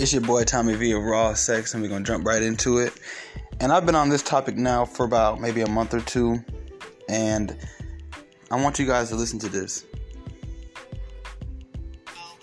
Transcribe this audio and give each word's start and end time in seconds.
It's 0.00 0.14
your 0.14 0.22
boy 0.22 0.44
Tommy 0.44 0.72
V 0.76 0.92
of 0.92 1.02
Raw 1.02 1.34
Sex, 1.34 1.74
and 1.74 1.82
we're 1.82 1.90
gonna 1.90 2.06
jump 2.06 2.26
right 2.26 2.42
into 2.42 2.78
it. 2.78 2.94
And 3.60 3.70
I've 3.70 3.84
been 3.84 3.94
on 3.94 4.08
this 4.08 4.22
topic 4.22 4.56
now 4.56 4.86
for 4.86 5.04
about 5.04 5.42
maybe 5.42 5.60
a 5.60 5.68
month 5.68 5.92
or 5.92 6.00
two, 6.00 6.42
and 7.06 7.54
I 8.50 8.58
want 8.62 8.78
you 8.78 8.86
guys 8.86 9.10
to 9.10 9.14
listen 9.14 9.38
to 9.40 9.50
this. 9.50 9.84
Oh, 12.08 12.38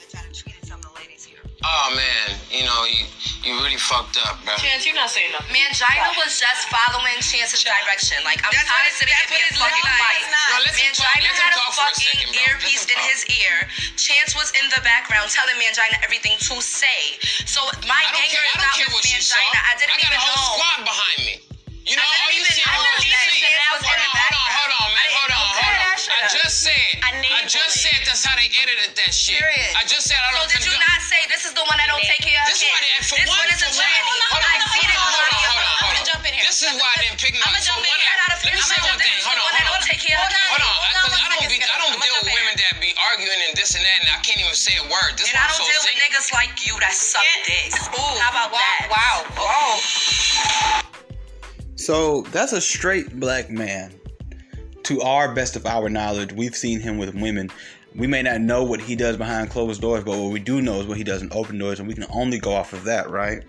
oh 1.64 1.96
man, 1.96 2.38
you 2.52 2.64
know 2.64 2.86
you 2.86 3.08
you 3.48 3.56
really 3.64 3.80
fucked 3.80 4.20
up, 4.28 4.44
bro. 4.44 4.52
Chance, 4.60 4.84
you're 4.84 4.94
not 5.00 5.08
saying 5.08 5.32
nothing. 5.32 5.56
Mangina 5.56 6.12
was 6.20 6.36
just 6.36 6.68
following 6.68 7.16
Chance's 7.24 7.64
direction. 7.64 8.20
Like 8.28 8.44
I'm 8.44 8.52
That's 8.52 8.68
tired 8.68 8.84
what 8.84 8.92
of 8.92 9.00
sitting 9.00 9.16
here 9.16 9.32
being 9.32 9.52
fucking 9.56 9.88
it's 9.88 9.96
fight. 9.96 10.22
like. 10.28 10.52
No, 10.52 10.58
let 10.68 10.76
him 10.76 10.92
talk. 10.92 11.08
Mangina 11.16 11.24
Let 11.24 11.32
him 11.32 11.40
had 11.40 11.54
a 11.56 11.60
talk 11.64 11.72
a 11.72 11.80
fucking 11.80 12.28
second, 12.28 12.44
earpiece 12.52 12.84
in 12.92 13.00
his 13.08 13.20
ear. 13.32 13.56
Chance 13.96 14.36
was 14.36 14.52
in 14.60 14.68
the 14.76 14.82
background 14.84 15.32
telling 15.32 15.56
Mangina 15.56 15.96
everything 16.04 16.36
to 16.52 16.60
say. 16.60 17.16
So 17.48 17.64
my 17.88 17.96
I 17.96 18.12
don't 18.12 18.20
anger 18.28 18.36
care. 18.36 18.44
I 18.44 18.52
is 18.52 18.60
don't 18.60 18.68
out 18.68 18.76
care 18.76 18.90
with 18.92 19.00
what 19.00 19.08
she. 19.08 19.16
Mangina. 19.16 19.60
I 19.64 19.74
didn't 19.80 19.96
got 20.04 20.12
even 20.12 20.20
a 20.20 20.22
whole 20.28 20.36
know. 20.36 20.52
squad 20.60 20.80
behind 20.84 21.20
me. 21.24 21.36
You 21.88 21.96
know, 21.96 22.04
I 22.04 22.12
didn't 22.12 22.20
all 22.28 22.32
you 22.36 22.44
even 22.44 22.52
see 22.52 22.68
know 22.68 22.84
was 22.84 23.04
that 23.08 23.27
that's 28.76 28.92
how 28.92 29.00
that 29.08 29.12
shit. 29.16 29.40
Period. 29.40 29.72
I 29.80 29.84
just 29.88 30.04
said 30.12 30.20
I 30.20 30.36
don't 30.36 30.50
did 30.52 30.60
you 30.66 30.74
condone- 30.76 30.84
not 30.84 31.00
say 31.06 31.22
this 31.32 31.44
is 31.48 31.54
the 31.56 31.64
one 31.64 31.78
that 31.80 31.88
don't 31.88 32.04
take 32.04 32.20
care 32.26 32.42
of 32.44 32.48
This 32.52 32.60
is 32.60 32.68
why 32.68 32.80
they 32.84 32.92
for 33.08 33.16
This 33.22 33.30
one, 33.32 33.40
one 33.40 33.50
is 33.54 33.62
a 33.64 33.70
for 33.72 33.80
one. 33.80 33.88
tranny. 33.88 34.20
Hold 34.28 34.44
on, 34.44 34.52
I 34.52 34.58
hold 34.60 34.74
see 34.76 34.84
on, 34.84 34.88
this 34.88 35.00
hold 35.00 35.08
on, 35.08 35.32
hold 35.32 35.32
on, 35.32 35.38
I'm 35.38 35.78
hold 35.78 35.88
gonna 35.88 36.04
on. 36.04 36.12
jump 36.12 36.24
in 36.28 36.34
here. 36.36 36.46
This 36.48 36.60
is 36.68 36.74
why 36.76 36.90
I 36.92 37.00
didn't 37.08 37.20
pick 37.22 37.34
no. 37.38 37.46
I'ma 37.48 37.60
jump 37.64 37.80
in 37.80 37.88
here. 37.88 38.04
Get 38.04 38.20
out 38.28 38.32
of 38.36 38.40
let 38.44 38.52
me 38.52 38.62
say 38.68 38.80
one 38.84 39.00
thing. 39.00 39.16
Hold 39.24 39.40
on, 39.40 39.48
hold 39.48 39.78
on. 39.78 39.82
take 39.88 40.02
care 40.04 40.20
of 40.20 40.28
kids. 40.28 40.52
Hold 40.52 40.64
on, 40.68 40.76
because 40.92 41.16
I 41.16 41.28
don't 41.32 41.48
be, 41.48 41.58
I 41.64 41.78
don't 41.80 41.96
deal 42.02 42.16
with 42.20 42.28
women 42.36 42.54
that 42.60 42.74
be 42.84 42.92
arguing 43.08 43.40
and 43.48 43.54
this 43.56 43.72
and 43.78 43.84
that, 43.86 43.98
and 44.04 44.10
I 44.12 44.20
can't 44.26 44.40
even 44.44 44.52
say 44.58 44.76
a 44.82 44.86
word. 44.92 45.16
This 45.16 45.32
And 45.32 45.38
I 45.40 45.48
don't 45.48 45.64
so 45.64 45.68
deal 45.70 45.82
with 45.88 45.96
niggas 46.04 46.28
like 46.36 46.52
you 46.68 46.76
that 46.84 46.92
suck 46.92 47.24
Yeah. 47.24 47.48
dick. 47.48 47.72
How 48.20 48.32
about 48.36 48.52
wow, 48.52 48.60
that? 48.60 48.92
Wow. 48.92 49.18
Wow. 49.40 49.72
So 51.76 52.22
that's 52.36 52.52
a 52.54 52.62
straight 52.62 53.20
black 53.20 53.50
man. 53.50 53.94
To 54.84 55.02
our 55.02 55.34
best 55.36 55.56
of 55.56 55.66
our 55.66 55.90
knowledge, 55.90 56.32
we've 56.34 56.56
seen 56.56 56.80
him 56.80 56.98
with 56.98 57.14
women. 57.14 57.52
We 57.98 58.06
may 58.08 58.22
not 58.22 58.42
know 58.42 58.64
what 58.64 58.80
he 58.80 58.96
does 58.96 59.18
behind 59.18 59.50
closed 59.50 59.82
doors, 59.82 60.04
but 60.04 60.18
what 60.18 60.32
we 60.32 60.40
do 60.40 60.62
know 60.62 60.80
is 60.80 60.88
what 60.88 60.98
he 60.98 61.04
does 61.04 61.24
in 61.24 61.30
open 61.32 61.58
doors, 61.58 61.80
and 61.80 61.88
we 61.88 61.96
can 61.96 62.06
only 62.12 62.38
go 62.38 62.54
off 62.54 62.74
of 62.74 62.84
that, 62.84 63.10
right? 63.10 63.44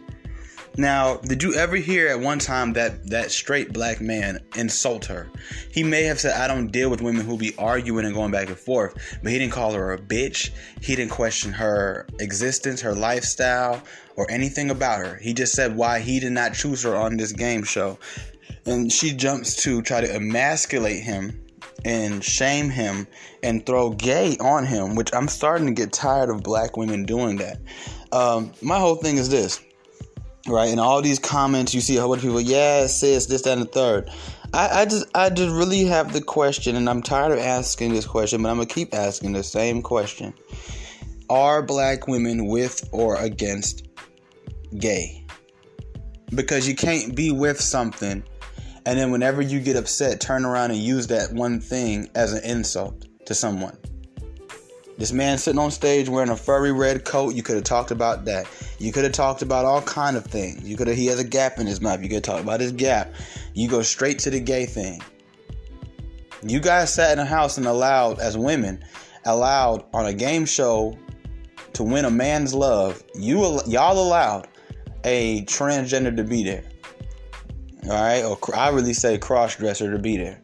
Now, 0.78 1.16
did 1.16 1.42
you 1.42 1.54
ever 1.54 1.76
hear 1.76 2.08
at 2.08 2.20
one 2.20 2.38
time 2.38 2.72
that 2.74 3.08
that 3.10 3.30
straight 3.30 3.72
black 3.72 4.00
man 4.00 4.38
insult 4.56 5.04
her? 5.06 5.28
He 5.70 5.82
may 5.82 6.04
have 6.04 6.20
said, 6.20 6.40
"I 6.40 6.46
don't 6.46 6.70
deal 6.70 6.88
with 6.88 7.02
women 7.02 7.26
who 7.26 7.36
be 7.36 7.54
arguing 7.58 8.04
and 8.04 8.14
going 8.14 8.30
back 8.30 8.48
and 8.48 8.56
forth," 8.56 8.94
but 9.22 9.32
he 9.32 9.38
didn't 9.38 9.52
call 9.52 9.72
her 9.72 9.92
a 9.92 9.98
bitch. 9.98 10.50
He 10.80 10.94
didn't 10.94 11.10
question 11.10 11.52
her 11.52 12.06
existence, 12.20 12.80
her 12.80 12.94
lifestyle, 12.94 13.82
or 14.14 14.30
anything 14.30 14.70
about 14.70 15.00
her. 15.00 15.16
He 15.16 15.34
just 15.34 15.52
said 15.52 15.76
why 15.76 15.98
he 15.98 16.20
did 16.20 16.32
not 16.32 16.54
choose 16.54 16.84
her 16.84 16.94
on 16.94 17.16
this 17.16 17.32
game 17.32 17.64
show, 17.64 17.98
and 18.64 18.92
she 18.92 19.12
jumps 19.12 19.56
to 19.64 19.82
try 19.82 20.00
to 20.00 20.14
emasculate 20.14 21.02
him 21.02 21.40
and 21.84 22.22
shame 22.24 22.70
him 22.70 23.06
and 23.42 23.64
throw 23.64 23.90
gay 23.90 24.36
on 24.40 24.66
him, 24.66 24.94
which 24.94 25.12
I'm 25.14 25.28
starting 25.28 25.66
to 25.66 25.72
get 25.72 25.92
tired 25.92 26.30
of 26.30 26.42
black 26.42 26.76
women 26.76 27.04
doing 27.04 27.36
that. 27.36 27.58
Um, 28.12 28.52
my 28.62 28.78
whole 28.78 28.96
thing 28.96 29.16
is 29.16 29.28
this 29.28 29.60
right? 30.48 30.70
In 30.70 30.78
all 30.78 31.02
these 31.02 31.18
comments, 31.18 31.74
you 31.74 31.80
see 31.80 31.96
a 31.96 32.00
whole 32.00 32.10
bunch 32.10 32.22
of 32.22 32.28
people, 32.28 32.40
yeah, 32.40 32.86
sis, 32.86 33.26
this, 33.26 33.42
that, 33.42 33.52
and 33.52 33.62
the 33.62 33.66
third. 33.66 34.10
I, 34.52 34.80
I 34.80 34.84
just, 34.86 35.06
I 35.14 35.30
just 35.30 35.54
really 35.54 35.84
have 35.84 36.12
the 36.12 36.22
question, 36.22 36.76
and 36.76 36.88
I'm 36.88 37.02
tired 37.02 37.32
of 37.32 37.38
asking 37.38 37.92
this 37.92 38.06
question, 38.06 38.42
but 38.42 38.48
I'm 38.48 38.56
gonna 38.56 38.66
keep 38.66 38.94
asking 38.94 39.32
the 39.32 39.42
same 39.42 39.82
question: 39.82 40.32
Are 41.28 41.62
black 41.62 42.08
women 42.08 42.46
with 42.46 42.88
or 42.92 43.16
against 43.16 43.88
gay? 44.78 45.24
Because 46.34 46.66
you 46.68 46.74
can't 46.74 47.14
be 47.14 47.30
with 47.30 47.60
something, 47.60 48.22
and 48.88 48.98
then 48.98 49.10
whenever 49.10 49.42
you 49.42 49.60
get 49.60 49.76
upset, 49.76 50.18
turn 50.18 50.46
around 50.46 50.70
and 50.70 50.80
use 50.80 51.08
that 51.08 51.30
one 51.30 51.60
thing 51.60 52.08
as 52.14 52.32
an 52.32 52.42
insult 52.42 53.04
to 53.26 53.34
someone. 53.34 53.76
This 54.96 55.12
man 55.12 55.36
sitting 55.36 55.58
on 55.58 55.70
stage 55.70 56.08
wearing 56.08 56.30
a 56.30 56.36
furry 56.36 56.72
red 56.72 57.04
coat. 57.04 57.34
You 57.34 57.42
could 57.42 57.56
have 57.56 57.64
talked 57.64 57.90
about 57.90 58.24
that. 58.24 58.46
You 58.78 58.90
could 58.90 59.04
have 59.04 59.12
talked 59.12 59.42
about 59.42 59.66
all 59.66 59.82
kind 59.82 60.16
of 60.16 60.24
things. 60.24 60.66
You 60.66 60.74
could 60.74 60.88
have. 60.88 60.96
He 60.96 61.04
has 61.08 61.18
a 61.18 61.24
gap 61.24 61.58
in 61.58 61.66
his 61.66 61.82
mouth. 61.82 62.02
You 62.02 62.08
could 62.08 62.24
talk 62.24 62.40
about 62.40 62.60
his 62.60 62.72
gap. 62.72 63.12
You 63.52 63.68
go 63.68 63.82
straight 63.82 64.20
to 64.20 64.30
the 64.30 64.40
gay 64.40 64.64
thing. 64.64 65.02
You 66.42 66.58
guys 66.58 66.90
sat 66.90 67.12
in 67.12 67.18
a 67.18 67.26
house 67.26 67.58
and 67.58 67.66
allowed, 67.66 68.20
as 68.20 68.38
women, 68.38 68.82
allowed 69.26 69.84
on 69.92 70.06
a 70.06 70.14
game 70.14 70.46
show 70.46 70.96
to 71.74 71.82
win 71.82 72.06
a 72.06 72.10
man's 72.10 72.54
love. 72.54 73.04
You 73.14 73.44
al- 73.44 73.68
y'all 73.68 73.98
allowed 73.98 74.48
a 75.04 75.44
transgender 75.44 76.16
to 76.16 76.24
be 76.24 76.42
there. 76.42 76.64
All 77.88 77.94
right, 77.94 78.22
or 78.22 78.38
I 78.54 78.68
really 78.68 78.92
say 78.92 79.16
cross 79.18 79.56
dresser 79.56 79.90
to 79.90 79.98
be 79.98 80.18
there. 80.18 80.42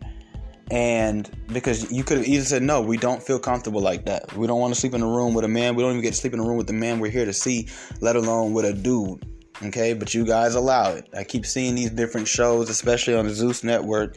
And 0.71 1.31
because 1.53 1.93
you 1.93 2.03
could 2.03 2.19
have 2.19 2.27
easily 2.27 2.47
said, 2.47 2.62
no, 2.62 2.81
we 2.81 2.97
don't 2.97 3.22
feel 3.22 3.38
comfortable 3.38 3.82
like 3.82 4.06
that. 4.06 4.34
We 4.34 4.47
don't 4.47 4.60
want 4.60 4.72
to 4.72 4.81
sleep 4.81 4.94
in 4.94 5.03
a 5.03 5.06
room 5.06 5.34
with 5.34 5.44
a 5.44 5.49
man. 5.49 5.75
We 5.75 5.82
don't 5.82 5.93
even 5.93 6.03
get 6.03 6.15
to 6.15 6.19
sleep 6.19 6.32
in 6.32 6.41
a 6.41 6.43
room 6.43 6.56
with 6.56 6.66
the 6.66 6.72
man 6.72 7.00
we're 7.00 7.10
here 7.10 7.27
to 7.27 7.34
see, 7.34 7.69
let 8.00 8.16
alone 8.16 8.55
with 8.55 8.65
a 8.65 8.72
dude. 8.72 9.27
Okay, 9.62 9.93
but 9.93 10.15
you 10.15 10.25
guys 10.25 10.55
allow 10.55 10.93
it. 10.93 11.09
I 11.16 11.22
keep 11.22 11.44
seeing 11.44 11.75
these 11.75 11.91
different 11.91 12.27
shows, 12.27 12.71
especially 12.71 13.15
on 13.15 13.27
the 13.27 13.34
Zeus 13.34 13.62
Network, 13.62 14.16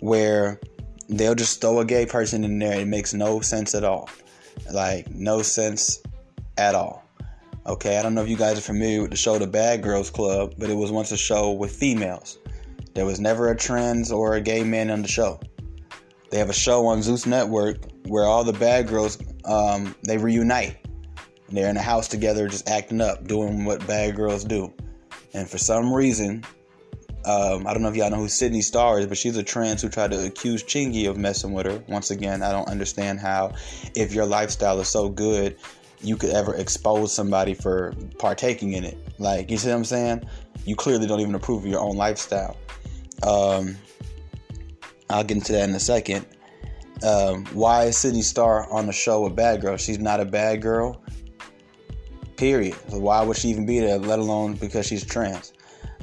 where 0.00 0.60
they'll 1.08 1.34
just 1.34 1.60
throw 1.60 1.80
a 1.80 1.84
gay 1.84 2.04
person 2.04 2.44
in 2.44 2.58
there. 2.58 2.78
It 2.78 2.86
makes 2.86 3.14
no 3.14 3.40
sense 3.40 3.74
at 3.74 3.84
all. 3.84 4.10
Like, 4.70 5.10
no 5.10 5.42
sense 5.42 6.02
at 6.58 6.74
all. 6.74 7.04
Okay, 7.66 7.98
I 7.98 8.02
don't 8.02 8.14
know 8.14 8.22
if 8.22 8.28
you 8.28 8.36
guys 8.36 8.58
are 8.58 8.62
familiar 8.62 9.02
with 9.02 9.10
the 9.10 9.16
show 9.16 9.38
The 9.38 9.46
Bad 9.46 9.82
Girls 9.82 10.10
Club, 10.10 10.54
but 10.56 10.70
it 10.70 10.74
was 10.74 10.92
once 10.92 11.10
a 11.10 11.16
show 11.16 11.50
with 11.50 11.74
females. 11.74 12.38
There 12.96 13.04
was 13.04 13.20
never 13.20 13.50
a 13.50 13.56
trans 13.56 14.10
or 14.10 14.36
a 14.36 14.40
gay 14.40 14.64
man 14.64 14.90
on 14.90 15.02
the 15.02 15.08
show. 15.08 15.38
They 16.30 16.38
have 16.38 16.48
a 16.48 16.54
show 16.54 16.86
on 16.86 17.02
Zeus 17.02 17.26
Network 17.26 17.76
where 18.06 18.24
all 18.24 18.42
the 18.42 18.54
bad 18.54 18.88
girls 18.88 19.18
um, 19.44 19.94
they 20.04 20.16
reunite. 20.16 20.78
They're 21.50 21.68
in 21.68 21.76
a 21.76 21.82
house 21.82 22.08
together, 22.08 22.48
just 22.48 22.70
acting 22.70 23.02
up, 23.02 23.28
doing 23.28 23.66
what 23.66 23.86
bad 23.86 24.16
girls 24.16 24.44
do. 24.44 24.72
And 25.34 25.46
for 25.46 25.58
some 25.58 25.92
reason, 25.92 26.42
um, 27.26 27.66
I 27.66 27.74
don't 27.74 27.82
know 27.82 27.90
if 27.90 27.96
y'all 27.96 28.08
know 28.08 28.16
who 28.16 28.28
Sidney 28.28 28.62
Starr 28.62 29.00
is, 29.00 29.06
but 29.06 29.18
she's 29.18 29.36
a 29.36 29.42
trans 29.42 29.82
who 29.82 29.90
tried 29.90 30.12
to 30.12 30.24
accuse 30.24 30.64
Chingy 30.64 31.06
of 31.06 31.18
messing 31.18 31.52
with 31.52 31.66
her. 31.66 31.84
Once 31.88 32.10
again, 32.10 32.42
I 32.42 32.50
don't 32.50 32.68
understand 32.70 33.20
how, 33.20 33.52
if 33.94 34.14
your 34.14 34.24
lifestyle 34.24 34.80
is 34.80 34.88
so 34.88 35.10
good, 35.10 35.58
you 36.00 36.16
could 36.16 36.30
ever 36.30 36.54
expose 36.54 37.12
somebody 37.12 37.52
for 37.52 37.92
partaking 38.18 38.72
in 38.72 38.84
it. 38.84 38.96
Like, 39.18 39.50
you 39.50 39.58
see 39.58 39.68
what 39.68 39.76
I'm 39.76 39.84
saying? 39.84 40.26
You 40.64 40.76
clearly 40.76 41.06
don't 41.06 41.20
even 41.20 41.34
approve 41.34 41.64
of 41.64 41.70
your 41.70 41.80
own 41.80 41.96
lifestyle. 41.96 42.56
Um, 43.22 43.76
I'll 45.08 45.24
get 45.24 45.36
into 45.36 45.52
that 45.52 45.68
in 45.68 45.74
a 45.74 45.80
second. 45.80 46.26
Um, 47.02 47.44
why 47.46 47.84
is 47.84 47.96
Sidney 47.96 48.22
Starr 48.22 48.70
on 48.70 48.86
the 48.86 48.92
show 48.92 49.26
a 49.26 49.30
bad 49.30 49.60
girl? 49.60 49.76
She's 49.76 49.98
not 49.98 50.20
a 50.20 50.24
bad 50.24 50.62
girl. 50.62 51.00
Period. 52.36 52.76
So 52.88 52.98
why 52.98 53.22
would 53.22 53.36
she 53.36 53.48
even 53.48 53.66
be 53.66 53.80
there, 53.80 53.98
let 53.98 54.18
alone 54.18 54.54
because 54.54 54.86
she's 54.86 55.04
trans? 55.04 55.52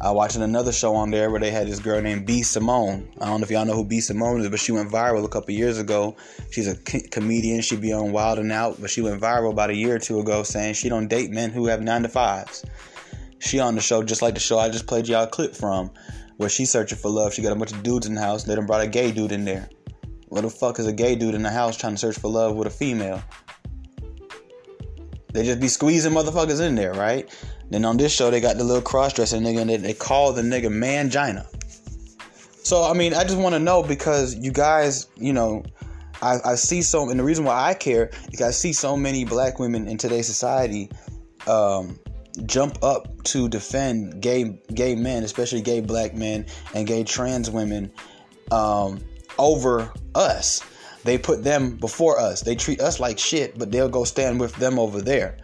I 0.01 0.11
watching 0.11 0.41
another 0.41 0.73
show 0.73 0.95
on 0.95 1.11
there 1.11 1.29
where 1.29 1.39
they 1.39 1.51
had 1.51 1.67
this 1.67 1.79
girl 1.79 2.01
named 2.01 2.25
B 2.25 2.43
Simone. 2.43 3.07
I 3.21 3.27
don't 3.27 3.39
know 3.39 3.45
if 3.45 3.51
y'all 3.51 3.65
know 3.65 3.75
who 3.75 3.85
B 3.85 4.01
Simone 4.01 4.41
is, 4.41 4.49
but 4.49 4.59
she 4.59 4.71
went 4.71 4.91
viral 4.91 5.23
a 5.23 5.29
couple 5.29 5.53
years 5.53 5.77
ago. 5.77 6.17
She's 6.51 6.67
a 6.67 6.75
comedian. 6.75 7.61
She'd 7.61 7.79
be 7.79 7.93
on 7.93 8.11
Wild 8.11 8.39
and 8.39 8.51
Out, 8.51 8.81
but 8.81 8.89
she 8.89 9.01
went 9.01 9.21
viral 9.21 9.51
about 9.51 9.69
a 9.69 9.75
year 9.75 9.95
or 9.95 9.99
two 9.99 10.19
ago 10.19 10.43
saying 10.43 10.73
she 10.73 10.89
don't 10.89 11.07
date 11.07 11.31
men 11.31 11.51
who 11.51 11.67
have 11.67 11.81
nine 11.81 12.03
to 12.03 12.09
fives. 12.09 12.65
She 13.39 13.59
on 13.59 13.75
the 13.75 13.81
show 13.81 14.03
just 14.03 14.21
like 14.21 14.33
the 14.33 14.39
show 14.39 14.59
I 14.59 14.69
just 14.69 14.87
played 14.87 15.07
y'all 15.07 15.23
a 15.23 15.27
clip 15.27 15.55
from, 15.55 15.91
where 16.37 16.49
she's 16.49 16.71
searching 16.71 16.97
for 16.97 17.09
love. 17.09 17.33
She 17.33 17.41
got 17.41 17.51
a 17.51 17.55
bunch 17.55 17.71
of 17.71 17.83
dudes 17.83 18.07
in 18.07 18.15
the 18.15 18.21
house. 18.21 18.43
They 18.43 18.55
done 18.55 18.65
brought 18.65 18.81
a 18.81 18.87
gay 18.87 19.11
dude 19.11 19.31
in 19.31 19.45
there. 19.45 19.69
What 20.27 20.41
the 20.41 20.49
fuck 20.49 20.79
is 20.79 20.87
a 20.87 20.93
gay 20.93 21.15
dude 21.15 21.35
in 21.35 21.43
the 21.43 21.51
house 21.51 21.77
trying 21.77 21.93
to 21.93 21.97
search 21.99 22.17
for 22.17 22.29
love 22.29 22.55
with 22.55 22.67
a 22.67 22.71
female? 22.71 23.21
They 25.31 25.43
just 25.43 25.59
be 25.59 25.67
squeezing 25.67 26.13
motherfuckers 26.13 26.61
in 26.61 26.75
there, 26.75 26.93
right? 26.93 27.29
Then 27.69 27.85
on 27.85 27.97
this 27.97 28.13
show, 28.13 28.29
they 28.29 28.39
got 28.39 28.57
the 28.57 28.63
little 28.63 28.81
cross-dressing 28.81 29.41
nigga, 29.41 29.61
and 29.61 29.69
they, 29.69 29.77
they 29.77 29.93
call 29.93 30.31
the 30.31 30.41
nigga 30.41 30.67
mangina. 30.67 31.45
So 32.63 32.83
I 32.83 32.93
mean, 32.93 33.13
I 33.13 33.23
just 33.23 33.37
want 33.37 33.53
to 33.53 33.59
know 33.59 33.83
because 33.83 34.35
you 34.35 34.51
guys, 34.51 35.07
you 35.17 35.33
know, 35.33 35.63
I, 36.21 36.37
I 36.45 36.55
see 36.55 36.81
so, 36.81 37.09
and 37.09 37.19
the 37.19 37.23
reason 37.23 37.45
why 37.45 37.69
I 37.69 37.73
care 37.73 38.09
is 38.31 38.41
I 38.41 38.51
see 38.51 38.73
so 38.73 38.95
many 38.95 39.25
black 39.25 39.59
women 39.59 39.87
in 39.87 39.97
today's 39.97 40.27
society 40.27 40.89
um, 41.47 41.99
jump 42.45 42.83
up 42.83 43.23
to 43.23 43.47
defend 43.47 44.21
gay 44.21 44.59
gay 44.73 44.95
men, 44.95 45.23
especially 45.23 45.61
gay 45.61 45.81
black 45.81 46.13
men 46.13 46.45
and 46.73 46.87
gay 46.87 47.03
trans 47.03 47.49
women, 47.49 47.91
um, 48.51 48.99
over 49.37 49.91
us. 50.15 50.61
They 51.03 51.17
put 51.17 51.43
them 51.43 51.75
before 51.77 52.19
us. 52.19 52.41
They 52.41 52.55
treat 52.55 52.79
us 52.79 52.99
like 52.99 53.19
shit, 53.19 53.57
but 53.57 53.71
they'll 53.71 53.89
go 53.89 54.03
stand 54.03 54.39
with 54.39 54.55
them 54.55 54.79
over 54.79 55.01
there. 55.01 55.37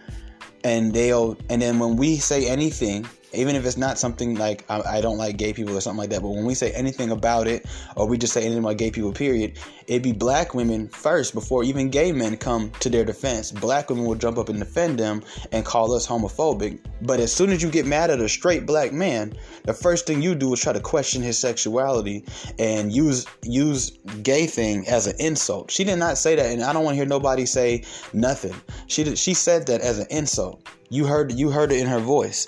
And 0.63 0.94
they'll 0.94 1.38
and 1.50 1.62
then 1.62 1.80
when 1.80 1.95
we 1.95 2.18
say 2.18 2.47
anything 2.47 3.07
even 3.33 3.55
if 3.55 3.65
it's 3.65 3.77
not 3.77 3.99
something 3.99 4.35
like 4.35 4.65
I, 4.69 4.81
I, 4.81 5.01
don't 5.01 5.17
like 5.17 5.37
gay 5.37 5.53
people 5.53 5.77
or 5.77 5.81
something 5.81 5.99
like 5.99 6.09
that, 6.09 6.21
but 6.21 6.29
when 6.29 6.45
we 6.45 6.55
say 6.55 6.71
anything 6.71 7.11
about 7.11 7.47
it, 7.47 7.65
or 7.95 8.07
we 8.07 8.17
just 8.17 8.33
say 8.33 8.41
anything 8.41 8.63
about 8.63 8.77
gay 8.77 8.89
people, 8.89 9.11
period, 9.11 9.57
it'd 9.87 10.01
be 10.01 10.13
black 10.13 10.55
women 10.55 10.87
first 10.87 11.33
before 11.33 11.63
even 11.63 11.89
gay 11.89 12.11
men 12.11 12.37
come 12.37 12.71
to 12.79 12.89
their 12.89 13.05
defense. 13.05 13.51
Black 13.51 13.89
women 13.89 14.05
will 14.05 14.15
jump 14.15 14.37
up 14.37 14.49
and 14.49 14.59
defend 14.59 14.97
them 14.97 15.23
and 15.51 15.63
call 15.63 15.93
us 15.93 16.07
homophobic. 16.07 16.79
But 17.01 17.19
as 17.19 17.31
soon 17.31 17.51
as 17.51 17.61
you 17.61 17.69
get 17.69 17.85
mad 17.85 18.09
at 18.09 18.19
a 18.19 18.27
straight 18.27 18.65
black 18.65 18.91
man, 18.91 19.33
the 19.63 19.73
first 19.73 20.07
thing 20.07 20.21
you 20.21 20.33
do 20.33 20.51
is 20.53 20.61
try 20.61 20.73
to 20.73 20.79
question 20.79 21.21
his 21.21 21.37
sexuality 21.37 22.25
and 22.57 22.91
use 22.91 23.25
use 23.43 23.91
gay 24.23 24.47
thing 24.47 24.87
as 24.87 25.05
an 25.05 25.15
insult. 25.19 25.69
She 25.69 25.83
did 25.83 25.97
not 25.97 26.17
say 26.17 26.35
that, 26.35 26.47
and 26.47 26.63
I 26.63 26.73
don't 26.73 26.83
want 26.83 26.93
to 26.93 26.97
hear 26.97 27.05
nobody 27.05 27.45
say 27.45 27.83
nothing. 28.13 28.55
She 28.87 29.03
did, 29.03 29.17
she 29.17 29.33
said 29.33 29.67
that 29.67 29.81
as 29.81 29.99
an 29.99 30.07
insult. 30.09 30.67
You 30.89 31.05
heard 31.05 31.31
you 31.31 31.51
heard 31.51 31.71
it 31.71 31.79
in 31.79 31.87
her 31.87 31.99
voice. 31.99 32.47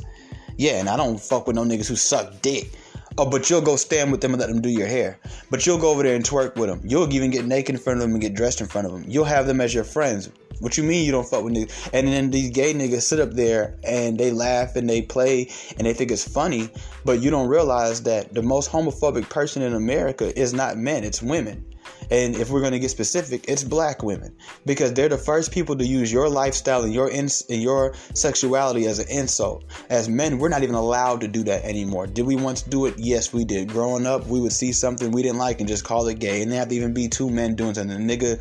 Yeah, 0.58 0.80
and 0.80 0.90
I 0.90 0.98
don't 0.98 1.20
fuck 1.20 1.48
with 1.48 1.56
no 1.56 1.64
niggas 1.64 1.88
who 1.88 1.96
suck 1.96 2.42
dick. 2.42 2.72
Oh, 3.18 3.30
but 3.30 3.50
you'll 3.50 3.62
go 3.62 3.76
stand 3.76 4.12
with 4.12 4.22
them 4.22 4.32
and 4.32 4.40
let 4.40 4.50
them 4.50 4.62
do 4.62 4.70
your 4.70 4.88
hair. 4.88 5.20
But 5.50 5.66
you'll 5.66 5.78
go 5.78 5.92
over 5.92 6.02
there 6.02 6.16
and 6.16 6.24
twerk 6.24 6.56
with 6.56 6.70
them. 6.70 6.82
You'll 6.84 7.12
even 7.14 7.30
get 7.30 7.46
naked 7.46 7.76
in 7.76 7.82
front 7.82 7.98
of 7.98 8.02
them 8.04 8.12
and 8.12 8.22
get 8.22 8.34
dressed 8.34 8.62
in 8.62 8.68
front 8.68 8.88
of 8.88 8.94
them. 8.94 9.04
You'll 9.06 9.26
have 9.26 9.48
them 9.48 9.60
as 9.60 9.74
your 9.74 9.84
friends. 9.84 10.30
What 10.62 10.78
you 10.78 10.84
mean 10.84 11.06
you 11.06 11.12
don't 11.12 11.28
fuck 11.28 11.44
with 11.44 11.54
niggas? 11.54 11.90
And 11.92 12.08
then 12.08 12.30
these 12.30 12.52
gay 12.52 12.74
niggas 12.74 13.02
sit 13.02 13.20
up 13.20 13.32
there 13.32 13.76
and 13.84 14.18
they 14.18 14.32
laugh 14.32 14.76
and 14.76 14.90
they 14.90 15.02
play 15.02 15.50
and 15.78 15.88
they 15.88 15.94
think 15.94 16.12
it's 16.12 16.28
funny, 16.28 16.70
but 17.04 17.20
you 17.20 17.32
don't 17.32 17.48
realize 17.48 18.04
that 18.04 18.34
the 18.34 18.44
most 18.44 18.72
homophobic 18.72 19.28
person 19.28 19.62
in 19.64 19.74
America 19.74 20.38
is 20.40 20.54
not 20.54 20.78
men, 20.78 21.04
it's 21.04 21.22
women. 21.22 21.66
And 22.10 22.36
if 22.36 22.50
we're 22.50 22.60
going 22.60 22.74
to 22.74 22.80
get 22.80 22.92
specific, 22.92 23.46
it's 23.48 23.64
black 23.64 24.04
women 24.04 24.36
because 24.66 24.94
they're 24.94 25.10
the 25.10 25.18
first 25.18 25.52
people 25.52 25.78
to 25.78 25.86
use 25.86 26.12
your 26.12 26.30
lifestyle 26.30 26.84
and 26.84 26.94
your 26.94 27.10
ins- 27.10 27.46
and 27.50 27.62
your 27.62 27.94
sexuality 28.14 28.86
as 28.88 29.00
an 29.00 29.08
insult. 29.10 29.64
As 29.90 30.10
men, 30.10 30.38
we're 30.38 30.50
not 30.50 30.64
even 30.64 30.76
allowed 30.76 31.22
to 31.22 31.28
do 31.28 31.44
that 31.44 31.64
anymore. 31.64 32.08
Did 32.08 32.26
we 32.26 32.36
once 32.36 32.62
do 32.62 32.86
it? 32.86 32.96
Yes, 32.98 33.32
we 33.32 33.46
did. 33.46 33.70
Growing 33.70 34.06
up, 34.06 34.28
we 34.28 34.42
would 34.42 34.52
see 34.52 34.74
something 34.74 35.12
we 35.12 35.24
didn't 35.24 35.38
like 35.38 35.60
and 35.60 35.70
just 35.70 35.86
call 35.86 36.08
it 36.08 36.20
gay. 36.20 36.42
And 36.42 36.52
they 36.52 36.58
have 36.58 36.70
to 36.70 36.76
even 36.76 36.94
be 36.94 37.08
two 37.08 37.30
men 37.30 37.56
doing 37.56 37.74
something. 37.74 37.98
Nigga 37.98 38.40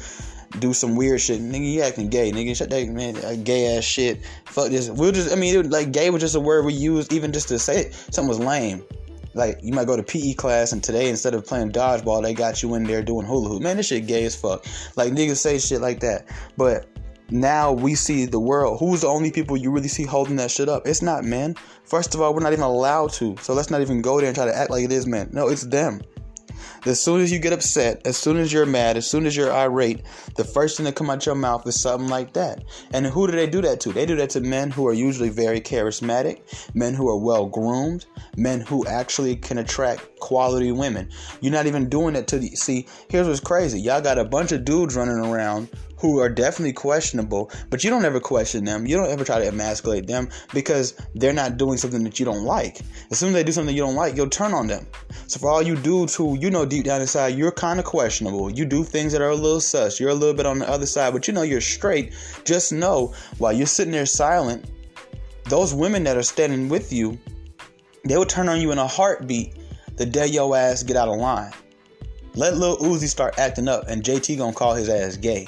do 0.58 0.73
some 0.73 0.96
weird 0.96 1.20
shit. 1.20 1.41
Nigga, 1.41 1.73
you 1.73 1.82
acting 1.82 2.08
gay. 2.08 2.32
Nigga, 2.32 2.56
shut 2.56 2.70
that 2.70 2.88
man, 2.88 3.44
gay 3.44 3.76
ass 3.76 3.85
shit. 3.85 4.25
Fuck 4.46 4.70
this. 4.70 4.91
We'll 4.91 5.12
just, 5.12 5.32
I 5.32 5.37
mean, 5.37 5.56
it, 5.56 5.70
like 5.70 5.93
gay 5.93 6.11
was 6.11 6.20
just 6.20 6.35
a 6.35 6.41
word 6.41 6.64
we 6.64 6.73
used 6.73 7.12
even 7.12 7.32
just 7.32 7.49
to 7.49 7.58
say 7.58 7.82
it. 7.82 7.94
Something 7.94 8.29
was 8.29 8.41
lame 8.41 8.82
like 9.35 9.59
you 9.62 9.73
might 9.73 9.87
go 9.87 9.97
to 9.97 10.03
PE 10.03 10.35
class 10.35 10.73
and 10.73 10.82
today 10.82 11.09
instead 11.09 11.35
of 11.35 11.47
playing 11.47 11.73
dodgeball, 11.73 12.23
they 12.23 12.35
got 12.35 12.62
you 12.62 12.75
in 12.75 12.85
there 12.85 13.03
doing 13.03 13.27
hula 13.27 13.49
hoop. 13.49 13.62
Man, 13.62 13.77
this 13.77 13.87
shit 13.87 14.06
gay 14.06 14.25
as 14.25 14.37
fuck. 14.37 14.65
Like 14.97 15.12
niggas 15.12 15.37
say 15.37 15.59
shit 15.59 15.81
like 15.81 16.00
that. 16.00 16.27
But 16.56 16.87
now 17.31 17.73
we 17.73 17.94
see 17.94 18.27
the 18.27 18.41
world. 18.41 18.81
Who's 18.81 19.03
the 19.03 19.06
only 19.06 19.31
people 19.31 19.56
you 19.56 19.71
really 19.71 19.88
see 19.88 20.05
holding 20.05 20.37
that 20.37 20.50
shit 20.50 20.69
up? 20.69 20.87
It's 20.87 21.03
not 21.03 21.25
men. 21.25 21.55
First 21.85 22.15
of 22.15 22.21
all, 22.21 22.35
we're 22.35 22.41
not 22.41 22.53
even 22.53 22.65
allowed 22.65 23.12
to. 23.15 23.37
So 23.41 23.55
let's 23.55 23.71
not 23.71 23.81
even 23.81 24.03
go 24.03 24.19
there 24.19 24.27
and 24.27 24.35
try 24.35 24.47
to 24.47 24.56
act 24.56 24.71
like 24.71 24.85
it 24.85 24.93
is 24.93 25.06
men. 25.06 25.31
No, 25.32 25.49
it's 25.49 25.62
them. 25.62 26.00
As 26.87 26.99
soon 26.99 27.21
as 27.21 27.31
you 27.31 27.38
get 27.38 27.53
upset, 27.53 28.00
as 28.06 28.17
soon 28.17 28.38
as 28.38 28.53
you're 28.53 28.65
mad, 28.65 28.97
as 28.97 29.06
soon 29.06 29.27
as 29.27 29.37
you're 29.37 29.53
irate, 29.53 30.03
the 30.37 30.44
first 30.44 30.77
thing 30.77 30.85
that 30.85 30.94
come 30.94 31.11
out 31.11 31.27
your 31.27 31.35
mouth 31.35 31.67
is 31.67 31.79
something 31.79 32.09
like 32.09 32.32
that. 32.32 32.65
And 32.94 33.05
who 33.05 33.27
do 33.27 33.32
they 33.32 33.47
do 33.47 33.61
that 33.61 33.81
to? 33.81 33.93
They 33.93 34.06
do 34.06 34.17
that 34.17 34.31
to 34.31 34.41
men 34.41 34.71
who 34.71 34.87
are 34.87 34.94
usually 34.94 35.29
very 35.29 35.61
charismatic, 35.61 36.41
men 36.75 36.94
who 36.94 37.11
are 37.11 37.19
well 37.19 37.47
groomed, 37.47 38.06
men 38.37 38.62
who 38.62 38.87
actually 38.87 39.37
can 39.37 39.59
attract 39.59 40.19
quality 40.21 40.73
women. 40.73 41.11
You're 41.43 41.53
not 41.53 41.67
even 41.67 41.88
doing 41.88 42.17
it 42.17 42.27
to 42.29 42.38
the 42.38 42.49
see. 42.56 42.87
Here's 43.11 43.29
what's 43.29 43.41
crazy: 43.41 43.79
y'all 43.79 44.00
got 44.00 44.19
a 44.19 44.25
bunch 44.25 44.53
of 44.53 44.65
dudes 44.65 44.97
running 44.97 45.19
around 45.19 45.69
who 46.00 46.19
are 46.19 46.29
definitely 46.29 46.73
questionable, 46.73 47.50
but 47.69 47.85
you 47.85 47.91
don't 47.91 48.05
ever 48.05 48.20
question 48.20 48.64
them. 48.64 48.87
You 48.87 48.97
don't 48.97 49.11
ever 49.11 49.25
try 49.25 49.38
to 49.38 49.47
emasculate 49.47 50.06
them 50.06 50.29
because 50.55 50.94
they're 51.14 51.32
not 51.32 51.58
doing 51.58 51.76
something 51.76 52.02
that 52.05 52.19
you 52.19 52.25
don't 52.25 52.44
like. 52.44 52.81
As 53.11 53.19
soon 53.19 53.29
as 53.29 53.35
they 53.35 53.44
do 53.44 53.52
something 53.52 53.75
you 53.75 53.82
don't 53.82 53.94
like, 53.94 54.17
you'll 54.17 54.31
turn 54.31 54.55
on 54.55 54.67
them. 54.67 54.87
So 55.26 55.38
for 55.38 55.50
all 55.50 55.62
you 55.62 55.76
dudes 55.76 56.14
who 56.14 56.38
you 56.38 56.50
know 56.50 56.64
deep 56.64 56.85
down 56.85 57.02
inside 57.02 57.37
you're 57.37 57.52
kind 57.52 57.79
of 57.79 57.85
questionable, 57.85 58.50
you 58.50 58.64
do 58.64 58.82
things 58.82 59.12
that 59.12 59.20
are 59.20 59.29
a 59.29 59.35
little 59.35 59.61
sus, 59.61 60.00
you're 60.00 60.11
a 60.11 60.14
little 60.14 60.35
bit 60.35 60.47
on 60.47 60.61
the 60.61 60.69
other 60.69 60.87
side, 60.87 61.12
but 61.12 61.29
you 61.29 61.35
know 61.35 61.43
you're 61.43 61.61
straight. 61.61 62.14
Just 62.44 62.73
know 62.73 63.14
while 63.38 63.53
you're 63.53 63.67
sitting 63.67 63.93
there 63.93 64.06
silent, 64.06 64.64
those 65.44 65.75
women 65.75 66.05
that 66.05 66.17
are 66.17 66.23
standing 66.23 66.69
with 66.69 66.93
you, 66.93 67.19
they 68.05 68.17
will 68.17 68.25
turn 68.25 68.49
on 68.49 68.61
you 68.61 68.73
in 68.73 68.79
a 68.79 68.87
heartbeat 68.87 69.55
the 69.96 70.06
day 70.06 70.26
your 70.26 70.56
ass 70.56 70.82
get 70.82 70.96
out 70.96 71.08
of 71.08 71.19
line. 71.19 71.53
Let 72.35 72.56
Lil 72.56 72.79
Uzi 72.79 73.08
start 73.08 73.38
acting 73.38 73.69
up, 73.69 73.88
and 73.88 74.03
JT 74.03 74.38
gonna 74.38 74.55
call 74.55 74.75
his 74.75 74.88
ass 74.88 75.17
gay. 75.17 75.46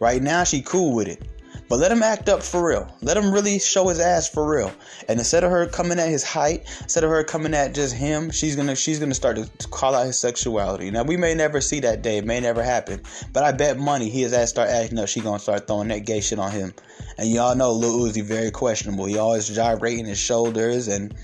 Right 0.00 0.22
now, 0.22 0.44
she 0.44 0.62
cool 0.62 0.94
with 0.94 1.08
it. 1.08 1.22
But 1.68 1.78
let 1.78 1.90
him 1.90 2.02
act 2.02 2.28
up 2.28 2.42
for 2.42 2.68
real. 2.68 2.88
Let 3.00 3.16
him 3.16 3.32
really 3.32 3.58
show 3.58 3.88
his 3.88 3.98
ass 3.98 4.28
for 4.28 4.48
real. 4.48 4.70
And 5.08 5.18
instead 5.18 5.44
of 5.44 5.50
her 5.50 5.66
coming 5.66 5.98
at 5.98 6.08
his 6.08 6.22
height, 6.22 6.62
instead 6.82 7.04
of 7.04 7.10
her 7.10 7.24
coming 7.24 7.54
at 7.54 7.74
just 7.74 7.94
him, 7.94 8.30
she's 8.30 8.54
gonna 8.54 8.76
she's 8.76 8.98
gonna 8.98 9.14
start 9.14 9.36
to 9.36 9.68
call 9.68 9.94
out 9.94 10.06
his 10.06 10.18
sexuality. 10.18 10.90
Now 10.90 11.04
we 11.04 11.16
may 11.16 11.34
never 11.34 11.60
see 11.60 11.80
that 11.80 12.02
day, 12.02 12.18
it 12.18 12.26
may 12.26 12.40
never 12.40 12.62
happen. 12.62 13.02
But 13.32 13.44
I 13.44 13.52
bet 13.52 13.78
money 13.78 14.10
he 14.10 14.22
his 14.22 14.32
ass 14.32 14.50
start 14.50 14.68
acting 14.68 14.98
up, 14.98 15.08
she 15.08 15.20
gonna 15.20 15.38
start 15.38 15.66
throwing 15.66 15.88
that 15.88 16.04
gay 16.04 16.20
shit 16.20 16.38
on 16.38 16.50
him. 16.50 16.74
And 17.16 17.30
y'all 17.30 17.56
know 17.56 17.72
Lil 17.72 18.00
Uzi 18.00 18.22
very 18.22 18.50
questionable. 18.50 19.06
He 19.06 19.16
always 19.16 19.48
gyrating 19.48 20.04
his 20.04 20.18
shoulders 20.18 20.88
and 20.88 21.14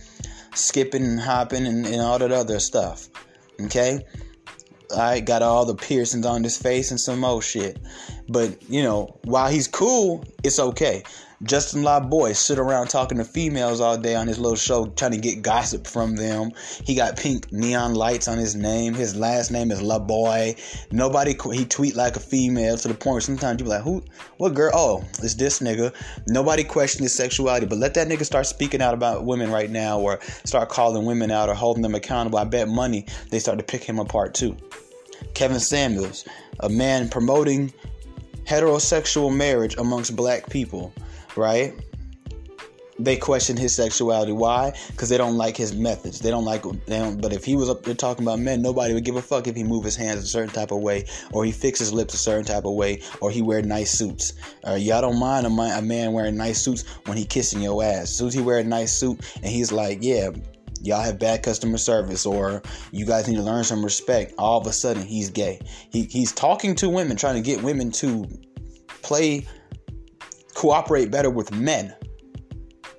skipping 0.55 1.05
and 1.05 1.21
hopping 1.21 1.67
and, 1.67 1.87
and 1.87 2.01
all 2.01 2.19
that 2.19 2.33
other 2.33 2.61
stuff. 2.61 3.09
Okay? 3.61 4.07
I 4.97 5.21
got 5.21 5.43
all 5.43 5.65
the 5.65 5.75
piercings 5.75 6.27
on 6.27 6.43
his 6.43 6.57
face 6.57 6.91
and 6.91 7.01
some 7.01 7.21
more 7.21 7.43
shit. 7.43 7.79
But, 8.29 8.63
you 8.71 8.83
know, 8.83 9.19
while 9.25 9.51
he's 9.51 9.69
cool, 9.69 10.25
it's 10.43 10.59
okay. 10.59 11.03
Justin 11.45 11.83
LaBoy 11.83 12.37
sit 12.37 12.59
around 12.59 12.89
talking 12.89 13.17
to 13.17 13.25
females 13.25 13.81
all 13.81 13.97
day 13.97 14.15
on 14.15 14.27
his 14.27 14.39
little 14.39 14.57
show, 14.57 14.85
trying 14.89 15.13
to 15.13 15.17
get 15.17 15.41
gossip 15.41 15.87
from 15.87 16.15
them. 16.15 16.53
He 16.85 16.95
got 16.95 17.17
pink 17.17 17.51
neon 17.51 17.95
lights 17.95 18.29
on 18.29 18.37
his 18.37 18.55
name. 18.55 18.93
His 18.93 19.17
last 19.17 19.51
name 19.51 19.71
is 19.71 19.81
LaBoy. 19.81 20.61
Nobody 20.93 21.35
he 21.55 21.65
tweet 21.65 21.97
like 21.97 22.17
a 22.17 22.21
female 22.21 22.77
to 22.77 22.89
the 22.89 22.93
point 22.93 23.15
where 23.15 23.21
sometimes 23.23 23.59
you 23.59 23.65
be 23.65 23.71
like, 23.71 23.83
who, 23.83 24.05
what 24.37 24.53
girl? 24.53 24.71
Oh, 24.75 25.05
it's 25.23 25.33
this 25.33 25.61
nigga. 25.61 25.95
Nobody 26.29 26.63
question 26.63 27.05
his 27.05 27.15
sexuality, 27.15 27.65
but 27.65 27.79
let 27.79 27.95
that 27.95 28.07
nigga 28.07 28.27
start 28.27 28.45
speaking 28.45 28.83
out 28.83 28.93
about 28.93 29.25
women 29.25 29.51
right 29.51 29.71
now, 29.71 29.99
or 29.99 30.21
start 30.45 30.69
calling 30.69 31.07
women 31.07 31.31
out 31.31 31.49
or 31.49 31.55
holding 31.55 31.83
them 31.83 31.95
accountable. 31.95 32.39
I 32.39 32.45
bet 32.45 32.69
money 32.69 33.07
they 33.31 33.39
start 33.39 33.57
to 33.57 33.65
pick 33.65 33.83
him 33.83 33.99
apart 33.99 34.35
too. 34.35 34.59
Kevin 35.33 35.61
Samuels, 35.61 36.27
a 36.61 36.69
man 36.69 37.09
promoting 37.09 37.73
heterosexual 38.45 39.35
marriage 39.35 39.77
amongst 39.77 40.15
black 40.15 40.51
people, 40.51 40.93
right? 41.37 41.75
They 42.99 43.17
question 43.17 43.57
his 43.57 43.75
sexuality. 43.75 44.33
Why? 44.33 44.75
Because 44.89 45.09
they 45.09 45.17
don't 45.17 45.37
like 45.37 45.57
his 45.57 45.75
methods. 45.75 46.21
They 46.21 46.31
don't 46.31 46.45
like. 46.45 46.63
They 46.85 46.99
don't, 46.99 47.21
but 47.21 47.33
if 47.33 47.45
he 47.45 47.57
was 47.57 47.71
up 47.71 47.83
there 47.83 47.95
talking 47.95 48.25
about 48.27 48.41
men, 48.41 48.61
nobody 48.61 48.93
would 48.93 49.05
give 49.05 49.17
a 49.17 49.23
fuck 49.23 49.47
if 49.47 49.57
he 49.57 49.65
move 49.65 49.85
his 49.85 49.97
hands 49.97 50.23
a 50.23 50.27
certain 50.27 50.53
type 50.53 50.71
of 50.71 50.83
way, 50.83 51.07
or 51.33 51.45
he 51.45 51.51
fix 51.51 51.79
his 51.79 51.95
lips 51.95 52.13
a 52.13 52.19
certain 52.19 52.45
type 52.45 52.67
of 52.67 52.75
way, 52.75 53.03
or 53.23 53.31
he 53.31 53.41
wear 53.41 53.63
nice 53.63 53.91
suits. 53.91 54.35
Uh, 54.67 54.75
y'all 54.75 55.01
don't 55.01 55.19
mind 55.19 55.47
a, 55.47 55.79
a 55.79 55.83
man 55.83 56.13
wearing 56.13 56.37
nice 56.37 56.61
suits 56.61 56.85
when 57.07 57.17
he 57.17 57.25
kissing 57.25 57.63
your 57.63 57.83
ass. 57.83 58.03
As 58.03 58.17
soon 58.17 58.29
as 58.29 58.35
he 58.35 58.43
wear 58.43 58.59
a 58.59 58.65
nice 58.65 58.93
suit 58.93 59.19
and 59.37 59.47
he's 59.47 59.73
like, 59.73 60.01
yeah, 60.03 60.31
y'all 60.83 61.03
have 61.03 61.19
bad 61.19 61.43
customer 61.43 61.79
service 61.79 62.27
or 62.27 62.63
you 62.91 63.05
guys 63.05 63.29
need 63.29 63.37
to 63.37 63.43
learn 63.43 63.65
some 63.65 63.85
respect 63.85 64.33
all 64.39 64.59
of 64.59 64.67
a 64.67 64.73
sudden 64.73 65.03
he's 65.03 65.29
gay 65.29 65.61
he, 65.91 66.05
he's 66.05 66.33
talking 66.33 66.75
to 66.75 66.89
women 66.89 67.19
trying 67.19 67.35
to 67.35 67.43
get 67.43 67.63
women 67.63 67.91
to 67.91 68.27
play 69.03 69.47
cooperate 70.61 71.11
better 71.11 71.31
with 71.31 71.51
men 71.55 71.95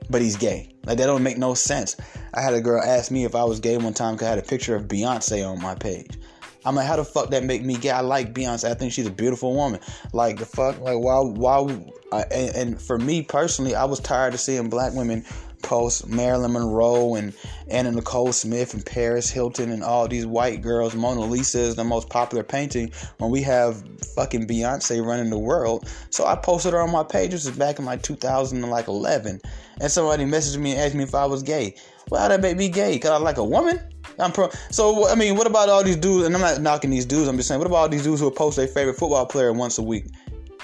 but 0.10 0.20
he's 0.20 0.36
gay 0.36 0.68
like 0.86 0.98
that 0.98 1.06
don't 1.06 1.22
make 1.22 1.38
no 1.38 1.54
sense 1.54 1.96
i 2.34 2.42
had 2.42 2.56
a 2.56 2.60
girl 2.60 2.82
ask 2.82 3.12
me 3.12 3.24
if 3.24 3.36
i 3.36 3.44
was 3.44 3.60
gay 3.60 3.78
one 3.78 3.94
time 3.94 4.16
because 4.16 4.26
i 4.26 4.30
had 4.32 4.40
a 4.40 4.42
picture 4.42 4.76
of 4.76 4.88
beyonce 4.88 5.48
on 5.48 5.62
my 5.62 5.76
page 5.76 6.18
I'm 6.64 6.76
like, 6.76 6.86
how 6.86 6.96
the 6.96 7.04
fuck 7.04 7.32
that 7.32 7.44
make 7.44 7.64
me 7.64 7.76
gay? 7.76 7.90
I 7.90 8.02
like 8.02 8.34
Beyonce. 8.34 8.70
I 8.70 8.76
think 8.76 8.94
she's 8.94 9.08
a 9.08 9.12
beautiful 9.12 9.56
woman. 9.56 9.80
Like 10.14 10.38
the 10.38 10.46
fuck, 10.46 10.80
like 10.80 11.00
why, 11.00 11.20
why? 11.20 11.86
I, 12.12 12.22
and, 12.32 12.56
and 12.56 12.82
for 12.82 13.00
me 13.00 13.24
personally, 13.24 13.74
I 13.74 13.86
was 13.86 14.00
tired 14.00 14.36
of 14.36 14.40
seeing 14.40 14.70
black 14.70 14.94
women 14.94 15.26
post 15.62 16.08
Marilyn 16.08 16.54
Monroe 16.54 17.16
and 17.16 17.34
Anna 17.70 17.92
Nicole 17.92 18.32
Smith 18.32 18.74
and 18.74 18.86
Paris 18.86 19.30
Hilton 19.30 19.72
and 19.72 19.84
all 19.84 20.08
these 20.08 20.26
white 20.26 20.62
girls. 20.62 20.96
Mona 20.96 21.22
Lisa 21.22 21.60
is 21.60 21.76
the 21.76 21.84
most 21.84 22.10
popular 22.10 22.44
painting 22.44 22.92
when 23.18 23.32
we 23.32 23.42
have 23.42 23.84
fucking 24.16 24.48
Beyonce 24.48 25.06
running 25.06 25.30
the 25.30 25.40
world. 25.40 25.88
So 26.10 26.26
I 26.26 26.36
posted 26.36 26.74
her 26.74 26.82
on 26.82 26.92
my 26.92 27.04
page. 27.04 27.32
This 27.32 27.46
is 27.46 27.58
back 27.58 27.80
in 27.80 27.86
like 27.86 28.02
2011. 28.02 29.42
And 29.80 29.92
somebody 29.92 30.26
messaged 30.26 30.58
me 30.58 30.72
and 30.72 30.82
asked 30.82 30.96
me 30.96 31.04
if 31.04 31.16
I 31.16 31.26
was 31.26 31.44
gay. 31.44 31.76
Well, 32.10 32.28
that 32.28 32.42
make 32.42 32.58
me 32.58 32.70
gay? 32.70 33.00
Cause 33.00 33.12
I 33.12 33.18
like 33.18 33.38
a 33.38 33.44
woman? 33.44 33.80
I'm 34.20 34.32
pro. 34.32 34.50
So 34.70 35.08
I 35.08 35.16
mean, 35.16 35.36
what 35.36 35.48
about 35.48 35.70
all 35.70 35.84
these 35.84 35.96
dudes? 35.96 36.26
And 36.26 36.36
I'm 36.36 36.42
not 36.42 36.62
knocking 36.62 36.90
these 36.90 37.06
dudes. 37.06 37.28
I'm 37.28 37.38
just 37.38 37.48
saying, 37.48 37.60
what 37.60 37.68
about 37.68 37.78
all 37.78 37.90
these 37.90 38.04
dudes 38.04 38.20
who 38.22 38.30
post 38.32 38.58
their 38.58 38.68
favorite 38.68 38.96
football 38.96 39.26
player 39.26 39.54
once 39.54 39.78
a 39.78 39.84
week, 39.84 40.06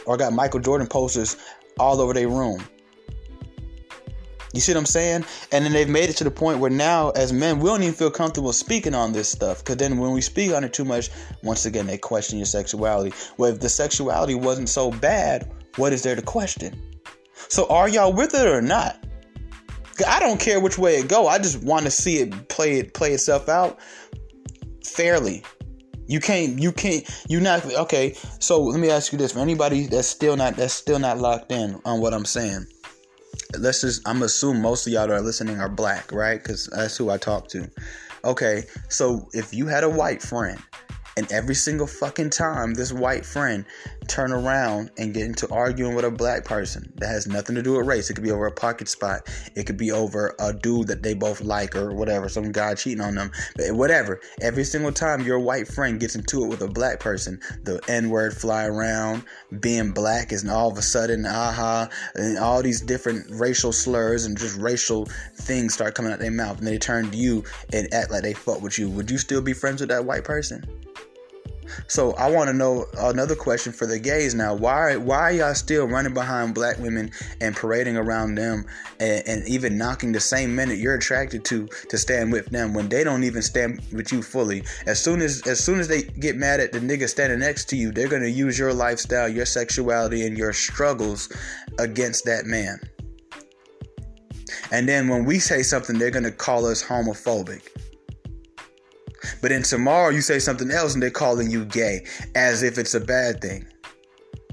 or 0.06 0.18
got 0.18 0.34
Michael 0.34 0.60
Jordan 0.60 0.88
posters 0.88 1.38
all 1.80 2.02
over 2.02 2.14
their 2.14 2.28
room? 2.28 2.62
You 4.54 4.62
see 4.62 4.74
what 4.74 4.80
I'm 4.80 4.86
saying? 4.86 5.26
And 5.52 5.66
then 5.66 5.74
they've 5.74 5.90
made 5.90 6.10
it 6.10 6.18
to 6.18 6.24
the 6.24 6.32
point 6.32 6.60
where 6.60 6.72
now, 6.72 7.10
as 7.12 7.34
men, 7.34 7.60
we 7.60 7.70
don't 7.70 7.84
even 7.84 7.94
feel 7.94 8.12
comfortable 8.12 8.54
speaking 8.54 8.96
on 8.96 9.12
this 9.12 9.30
stuff. 9.30 9.60
Because 9.60 9.78
then 9.78 9.98
when 9.98 10.12
we 10.12 10.22
speak 10.22 10.54
on 10.54 10.64
it 10.64 10.74
too 10.74 10.86
much, 10.86 11.10
once 11.44 11.66
again, 11.66 11.88
they 11.88 11.98
question 11.98 12.38
your 12.40 12.46
sexuality. 12.46 13.14
Well, 13.38 13.52
if 13.54 13.60
the 13.60 13.70
sexuality 13.70 14.36
wasn't 14.36 14.70
so 14.70 14.92
bad, 14.92 15.52
what 15.76 15.94
is 15.94 16.04
there 16.04 16.16
to 16.16 16.22
question? 16.22 16.82
So 17.50 17.68
are 17.68 17.88
y'all 17.88 18.14
with 18.14 18.34
it 18.34 18.48
or 18.48 18.62
not? 18.62 19.04
I 20.08 20.20
don't 20.20 20.40
care 20.40 20.60
which 20.60 20.78
way 20.78 20.98
it 20.98 21.08
go. 21.08 21.28
I 21.28 21.40
just 21.40 21.64
want 21.64 21.86
to 21.86 21.92
see 21.92 22.18
it 22.18 22.50
play 22.50 22.80
it 22.80 22.94
play 22.94 23.14
itself 23.14 23.50
out 23.50 23.80
fairly. 24.86 25.44
You 26.08 26.20
can't. 26.20 26.60
You 26.60 26.72
can't. 26.72 27.04
You 27.28 27.40
not 27.40 27.66
okay. 27.66 28.16
So 28.40 28.62
let 28.64 28.80
me 28.80 28.90
ask 28.90 29.12
you 29.12 29.18
this: 29.18 29.34
for 29.34 29.40
anybody 29.40 29.88
that's 29.88 30.08
still 30.08 30.38
not 30.38 30.56
that's 30.56 30.74
still 30.74 31.00
not 31.00 31.18
locked 31.18 31.52
in 31.52 31.82
on 31.84 32.00
what 32.00 32.14
I'm 32.14 32.26
saying, 32.26 32.68
let's 33.58 33.82
just. 33.82 34.08
I'm 34.08 34.22
assume 34.24 34.62
most 34.62 34.88
of 34.88 34.94
y'all 34.94 35.08
that 35.08 35.14
are 35.14 35.22
listening 35.22 35.60
are 35.60 35.70
black, 35.70 36.12
right? 36.12 36.42
Because 36.42 36.68
that's 36.68 36.98
who 36.98 37.10
I 37.10 37.18
talk 37.18 37.48
to. 37.50 37.70
Okay, 38.24 38.64
so 38.90 39.30
if 39.34 39.54
you 39.54 39.68
had 39.68 39.84
a 39.84 39.90
white 39.90 40.22
friend 40.22 40.60
and 41.18 41.30
every 41.32 41.56
single 41.56 41.88
fucking 41.88 42.30
time 42.30 42.76
this 42.76 42.94
white 42.94 43.26
friend 43.26 43.66
turn 44.08 44.32
around 44.32 44.92
and 44.98 45.14
get 45.14 45.26
into 45.26 45.52
arguing 45.52 45.96
with 45.96 46.06
a 46.06 46.12
black 46.12 46.46
person 46.46 46.94
that 46.96 47.08
has 47.08 47.28
nothing 47.28 47.56
to 47.56 47.62
do 47.62 47.74
with 47.76 47.86
race. 47.86 48.10
It 48.10 48.14
could 48.14 48.24
be 48.24 48.32
over 48.32 48.46
a 48.46 48.52
pocket 48.52 48.88
spot. 48.88 49.28
It 49.56 49.66
could 49.66 49.78
be 49.78 49.92
over 49.92 50.36
a 50.40 50.54
dude 50.54 50.88
that 50.88 51.04
they 51.04 51.14
both 51.14 51.42
like 51.42 51.76
or 51.76 51.94
whatever, 51.94 52.30
some 52.30 52.52
guy 52.52 52.76
cheating 52.76 53.02
on 53.02 53.16
them. 53.16 53.32
But 53.56 53.74
whatever. 53.74 54.22
Every 54.42 54.64
single 54.64 54.92
time 54.92 55.26
your 55.26 55.40
white 55.40 55.68
friend 55.68 56.00
gets 56.00 56.16
into 56.16 56.46
it 56.46 56.48
with 56.48 56.62
a 56.62 56.68
black 56.68 57.00
person, 57.00 57.42
the 57.64 57.82
N-word 57.88 58.38
fly 58.38 58.66
around, 58.66 59.24
being 59.60 59.92
black 59.92 60.32
is 60.32 60.48
all 60.48 60.72
of 60.72 60.78
a 60.78 60.82
sudden, 60.82 61.26
aha, 61.26 61.90
and 62.16 62.38
all 62.38 62.62
these 62.62 62.82
different 62.82 63.26
racial 63.32 63.74
slurs 63.74 64.26
and 64.26 64.38
just 64.38 64.58
racial 64.58 65.06
things 65.36 65.74
start 65.74 65.96
coming 65.96 66.12
out 66.12 66.20
their 66.20 66.32
mouth 66.32 66.60
and 66.60 66.68
they 66.68 66.78
turn 66.78 67.10
to 67.10 67.18
you 67.18 67.44
and 67.74 67.92
act 67.94 68.12
like 68.12 68.24
they 68.24 68.34
fuck 68.34 68.62
with 68.62 68.78
you. 68.78 68.90
Would 68.90 69.10
you 69.10 69.18
still 69.18 69.42
be 69.42 69.54
friends 69.54 69.82
with 69.82 69.90
that 69.90 70.06
white 70.06 70.24
person? 70.24 70.64
So 71.88 72.14
I 72.14 72.30
want 72.30 72.50
to 72.50 72.54
know 72.54 72.86
another 72.98 73.36
question 73.36 73.72
for 73.72 73.86
the 73.86 74.00
gays 74.00 74.34
now. 74.34 74.54
Why 74.54 74.96
why 74.98 75.18
are 75.18 75.32
y'all 75.32 75.56
still 75.56 75.86
running 75.86 76.14
behind 76.14 76.56
black 76.56 76.78
women 76.80 77.12
and 77.42 77.56
parading 77.56 77.98
around 77.98 78.36
them 78.36 78.66
and, 79.00 79.24
and, 79.28 79.48
even 79.48 79.78
knocking 79.78 80.12
the 80.12 80.20
same 80.20 80.56
men 80.56 80.70
that 80.70 80.78
you're 80.78 80.96
attracted 80.96 81.46
to 81.46 81.68
to 81.90 81.98
stand 81.98 82.32
with 82.32 82.48
them 82.48 82.74
when 82.74 82.90
they 82.90 83.04
don't 83.04 83.24
even 83.24 83.42
stand 83.42 83.82
with 83.94 84.12
you 84.12 84.22
fully? 84.22 84.64
As 84.86 85.02
soon 85.02 85.22
as 85.22 85.46
as 85.48 85.64
soon 85.64 85.80
as 85.80 85.88
they 85.88 86.04
get 86.04 86.36
mad 86.36 86.60
at 86.60 86.72
the 86.72 86.80
nigga 86.80 87.08
standing 87.08 87.40
next 87.40 87.66
to 87.70 87.76
you, 87.76 87.92
they're 87.92 88.08
gonna 88.08 88.28
use 88.28 88.58
your 88.58 88.74
lifestyle, 88.74 89.28
your 89.28 89.46
sexuality, 89.46 90.26
and 90.26 90.38
your 90.38 90.54
struggles 90.54 91.32
against 91.80 92.26
that 92.26 92.46
man. 92.46 92.80
And 94.72 94.88
then 94.88 95.08
when 95.08 95.26
we 95.26 95.40
say 95.40 95.64
something, 95.64 95.98
they're 95.98 96.12
gonna 96.12 96.32
call 96.32 96.66
us 96.66 96.84
homophobic. 96.84 97.62
But 99.42 99.50
then 99.50 99.64
tomorrow 99.64 100.10
you 100.10 100.22
say 100.22 100.40
something 100.40 100.72
else 100.72 100.94
and 100.94 101.04
they're 101.04 101.10
calling 101.10 101.50
you 101.50 101.66
gay 101.66 102.06
as 102.36 102.64
if 102.64 102.78
it's 102.78 102.94
a 102.94 103.00
bad 103.00 103.42
thing. 103.42 103.68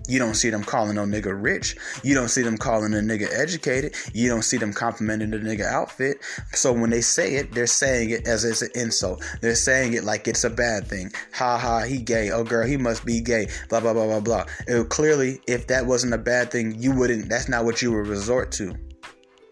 You 0.07 0.19
don't 0.19 0.35
see 0.35 0.51
them 0.51 0.63
calling 0.63 0.97
no 0.97 1.05
nigga 1.05 1.33
rich. 1.35 1.77
You 2.03 2.15
don't 2.15 2.29
see 2.29 2.43
them 2.43 2.59
calling 2.59 2.93
a 2.93 2.99
nigga 2.99 3.27
educated. 3.33 3.95
You 4.13 4.29
don't 4.29 4.43
see 4.43 4.59
them 4.59 4.73
complimenting 4.73 5.31
the 5.31 5.39
nigga 5.39 5.65
outfit. 5.65 6.19
So 6.53 6.73
when 6.73 6.91
they 6.91 7.01
say 7.01 7.37
it, 7.37 7.53
they're 7.53 7.67
saying 7.67 8.11
it 8.11 8.27
as 8.27 8.45
it's 8.45 8.61
an 8.61 8.71
insult. 8.75 9.25
They're 9.41 9.55
saying 9.55 9.95
it 9.95 10.05
like 10.05 10.29
it's 10.29 10.45
a 10.45 10.51
bad 10.51 10.87
thing. 10.87 11.11
Ha 11.33 11.57
ha, 11.57 11.83
he 11.85 11.99
gay. 11.99 12.31
Oh 12.31 12.45
girl, 12.45 12.67
he 12.67 12.77
must 12.77 13.07
be 13.07 13.23
gay. 13.23 13.49
Blah 13.71 13.81
blah 13.81 13.95
blah 13.95 14.07
blah 14.07 14.21
blah. 14.21 14.45
It, 14.67 14.91
clearly, 14.91 15.41
if 15.47 15.69
that 15.69 15.87
wasn't 15.87 16.13
a 16.13 16.19
bad 16.19 16.51
thing, 16.51 16.75
you 16.79 16.95
wouldn't. 16.95 17.31
That's 17.31 17.49
not 17.49 17.65
what 17.65 17.81
you 17.81 17.93
would 17.93 18.07
resort 18.07 18.53
to. 18.53 18.75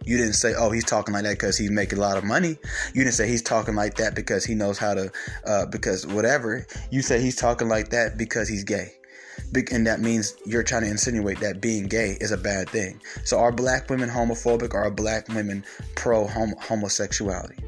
You 0.05 0.17
didn't 0.17 0.35
say, 0.35 0.55
oh, 0.57 0.71
he's 0.71 0.85
talking 0.85 1.15
like 1.15 1.25
that 1.25 1.35
because 1.35 1.57
he's 1.57 1.71
making 1.71 1.99
a 1.99 2.01
lot 2.01 2.17
of 2.17 2.25
money. 2.25 2.57
You 2.95 3.05
didn't 3.05 3.15
say 3.15 3.29
he's 3.29 3.43
talking 3.43 3.75
like 3.75 3.95
that 3.95 4.15
because 4.15 4.45
he 4.45 4.55
knows 4.55 4.79
how 4.79 4.95
to, 4.95 5.13
uh, 5.47 5.67
because 5.67 6.07
whatever. 6.07 6.67
You 6.91 7.03
say 7.03 7.21
he's 7.21 7.37
talking 7.37 7.69
like 7.69 7.91
that 7.91 8.17
because 8.17 8.49
he's 8.49 8.65
gay. 8.65 8.93
And 9.71 9.87
that 9.87 10.01
means 10.01 10.35
you're 10.47 10.63
trying 10.63 10.83
to 10.83 10.89
insinuate 10.89 11.41
that 11.41 11.61
being 11.61 11.85
gay 11.85 12.17
is 12.21 12.33
a 12.33 12.39
bad 12.39 12.71
thing. 12.71 13.01
So 13.25 13.39
are 13.39 13.53
black 13.53 13.91
women 13.91 14.09
homophobic 14.09 14.73
or 14.75 14.85
are 14.85 14.91
black 14.91 15.29
women 15.29 15.65
pro 15.95 16.27
homosexuality? 16.27 17.62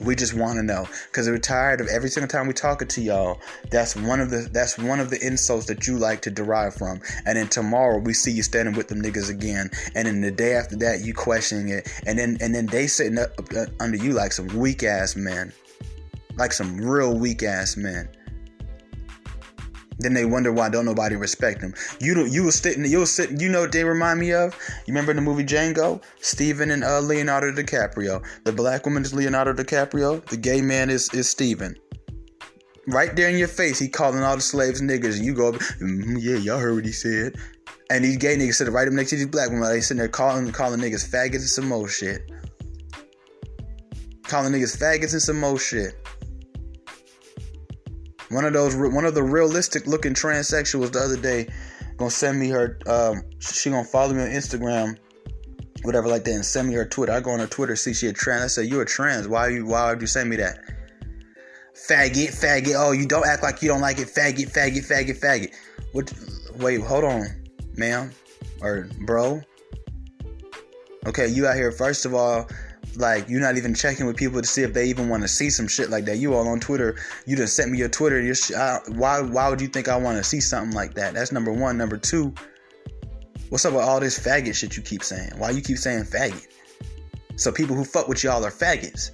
We 0.00 0.14
just 0.14 0.34
want 0.34 0.56
to 0.56 0.62
know 0.62 0.88
because 1.06 1.28
we're 1.28 1.38
tired 1.38 1.80
of 1.80 1.88
every 1.88 2.08
single 2.08 2.28
time 2.28 2.46
we 2.46 2.52
talking 2.52 2.88
to 2.88 3.00
y'all. 3.00 3.40
That's 3.70 3.94
one 3.96 4.20
of 4.20 4.30
the 4.30 4.48
that's 4.52 4.78
one 4.78 5.00
of 5.00 5.10
the 5.10 5.24
insults 5.24 5.66
that 5.66 5.86
you 5.86 5.98
like 5.98 6.22
to 6.22 6.30
derive 6.30 6.74
from. 6.74 7.00
And 7.26 7.36
then 7.36 7.48
tomorrow 7.48 7.98
we 7.98 8.12
see 8.12 8.32
you 8.32 8.42
standing 8.42 8.74
with 8.74 8.88
them 8.88 9.02
niggas 9.02 9.30
again. 9.30 9.70
And 9.94 10.06
then 10.06 10.20
the 10.20 10.30
day 10.30 10.54
after 10.54 10.76
that 10.76 11.00
you 11.00 11.14
questioning 11.14 11.68
it. 11.68 11.88
And 12.06 12.18
then 12.18 12.36
and 12.40 12.54
then 12.54 12.66
they 12.66 12.86
sitting 12.86 13.18
up 13.18 13.30
uh, 13.56 13.66
under 13.80 13.96
you 13.96 14.12
like 14.12 14.32
some 14.32 14.48
weak 14.48 14.82
ass 14.82 15.16
men, 15.16 15.52
like 16.36 16.52
some 16.52 16.76
real 16.78 17.16
weak 17.16 17.42
ass 17.42 17.76
men. 17.76 18.08
Then 19.98 20.14
they 20.14 20.24
wonder 20.24 20.52
why 20.52 20.68
don't 20.68 20.86
nobody 20.86 21.16
respect 21.16 21.60
them. 21.60 21.74
You 22.00 22.26
you 22.26 22.44
was 22.44 22.56
sitting 22.56 22.84
you 22.84 22.98
was 22.98 23.14
sitting 23.14 23.40
you 23.40 23.48
know 23.48 23.62
what 23.62 23.72
they 23.72 23.84
remind 23.84 24.20
me 24.20 24.32
of? 24.32 24.54
You 24.86 24.92
remember 24.92 25.12
in 25.12 25.16
the 25.16 25.22
movie 25.22 25.44
Django? 25.44 26.02
Stephen 26.20 26.70
and 26.70 26.84
uh, 26.84 27.00
Leonardo 27.00 27.52
DiCaprio. 27.52 28.24
The 28.44 28.52
black 28.52 28.84
woman 28.84 29.02
is 29.02 29.14
Leonardo 29.14 29.52
DiCaprio. 29.52 30.24
The 30.26 30.36
gay 30.36 30.60
man 30.60 30.90
is 30.90 31.12
is 31.14 31.28
Stephen. 31.28 31.76
Right 32.86 33.16
there 33.16 33.30
in 33.30 33.38
your 33.38 33.48
face, 33.48 33.78
he 33.78 33.88
calling 33.88 34.22
all 34.22 34.36
the 34.36 34.42
slaves 34.42 34.82
niggas, 34.82 35.16
and 35.16 35.24
you 35.24 35.32
go, 35.32 35.52
mm, 35.52 36.18
yeah, 36.20 36.36
y'all 36.36 36.58
heard 36.58 36.74
what 36.74 36.84
he 36.84 36.92
said. 36.92 37.34
And 37.88 38.04
these 38.04 38.18
gay 38.18 38.36
niggas 38.36 38.56
sitting 38.56 38.74
right 38.74 38.86
up 38.86 38.92
next 38.92 39.10
to 39.10 39.16
these 39.16 39.26
black 39.26 39.48
women, 39.48 39.68
they 39.68 39.80
sitting 39.80 39.98
there 39.98 40.08
calling 40.08 40.50
calling 40.52 40.80
niggas 40.80 41.08
faggots 41.08 41.34
and 41.36 41.48
some 41.48 41.68
more 41.68 41.88
shit. 41.88 42.30
Calling 44.24 44.52
niggas 44.52 44.76
faggots 44.76 45.12
and 45.12 45.22
some 45.22 45.40
more 45.40 45.58
shit. 45.58 45.94
One 48.34 48.44
of 48.44 48.52
those, 48.52 48.74
one 48.74 49.04
of 49.04 49.14
the 49.14 49.22
realistic 49.22 49.86
looking 49.86 50.12
transsexuals 50.12 50.90
the 50.90 50.98
other 50.98 51.16
day, 51.16 51.48
gonna 51.96 52.10
send 52.10 52.40
me 52.40 52.48
her. 52.48 52.80
Um, 52.84 53.22
she 53.38 53.70
gonna 53.70 53.84
follow 53.84 54.12
me 54.12 54.22
on 54.22 54.28
Instagram, 54.28 54.98
whatever 55.82 56.08
like 56.08 56.24
that, 56.24 56.32
and 56.32 56.44
send 56.44 56.68
me 56.68 56.74
her 56.74 56.84
Twitter. 56.84 57.12
I 57.12 57.20
go 57.20 57.30
on 57.30 57.38
her 57.38 57.46
Twitter, 57.46 57.76
see 57.76 57.94
she 57.94 58.08
a 58.08 58.12
trans. 58.12 58.42
I 58.42 58.46
say, 58.48 58.64
"You 58.64 58.80
a 58.80 58.84
trans? 58.84 59.28
Why 59.28 59.50
you? 59.50 59.66
Why 59.66 59.90
would 59.90 60.00
you 60.00 60.08
send 60.08 60.28
me 60.30 60.34
that?" 60.36 60.58
Faggot, 61.74 62.34
faggot. 62.34 62.74
Oh, 62.76 62.90
you 62.90 63.06
don't 63.06 63.24
act 63.24 63.44
like 63.44 63.62
you 63.62 63.68
don't 63.68 63.80
like 63.80 64.00
it. 64.00 64.08
Faggot, 64.08 64.50
faggot, 64.50 64.84
faggot, 64.84 65.20
faggot. 65.20 65.54
What? 65.92 66.12
Wait, 66.56 66.80
hold 66.80 67.04
on, 67.04 67.26
ma'am, 67.76 68.10
or 68.60 68.88
bro. 69.06 69.40
Okay, 71.06 71.28
you 71.28 71.46
out 71.46 71.54
here. 71.54 71.70
First 71.70 72.04
of 72.04 72.14
all, 72.14 72.48
like 72.96 73.28
you're 73.28 73.40
not 73.40 73.56
even 73.56 73.74
checking 73.74 74.06
with 74.06 74.16
people 74.16 74.40
to 74.40 74.46
see 74.46 74.62
if 74.62 74.72
they 74.72 74.86
even 74.86 75.08
want 75.08 75.22
to 75.22 75.28
see 75.28 75.50
some 75.50 75.68
shit 75.68 75.90
like 75.90 76.04
that. 76.06 76.18
You 76.18 76.34
all 76.34 76.48
on 76.48 76.60
Twitter, 76.60 76.96
you 77.26 77.36
just 77.36 77.56
sent 77.56 77.70
me 77.70 77.78
your 77.78 77.88
Twitter. 77.88 78.20
Your 78.20 78.34
sh- 78.34 78.52
I, 78.52 78.80
why 78.88 79.20
why 79.20 79.48
would 79.48 79.60
you 79.60 79.68
think 79.68 79.88
I 79.88 79.96
want 79.96 80.18
to 80.18 80.24
see 80.24 80.40
something 80.40 80.74
like 80.74 80.94
that? 80.94 81.14
That's 81.14 81.32
number 81.32 81.52
one. 81.52 81.76
Number 81.76 81.96
two, 81.96 82.34
what's 83.48 83.64
up 83.64 83.74
with 83.74 83.82
all 83.82 84.00
this 84.00 84.18
faggot 84.18 84.54
shit 84.54 84.76
you 84.76 84.82
keep 84.82 85.02
saying? 85.02 85.32
Why 85.38 85.50
you 85.50 85.62
keep 85.62 85.78
saying 85.78 86.04
faggot? 86.04 86.46
So 87.36 87.50
people 87.50 87.74
who 87.74 87.84
fuck 87.84 88.08
with 88.08 88.22
y'all 88.22 88.44
are 88.44 88.50
faggots. 88.50 89.10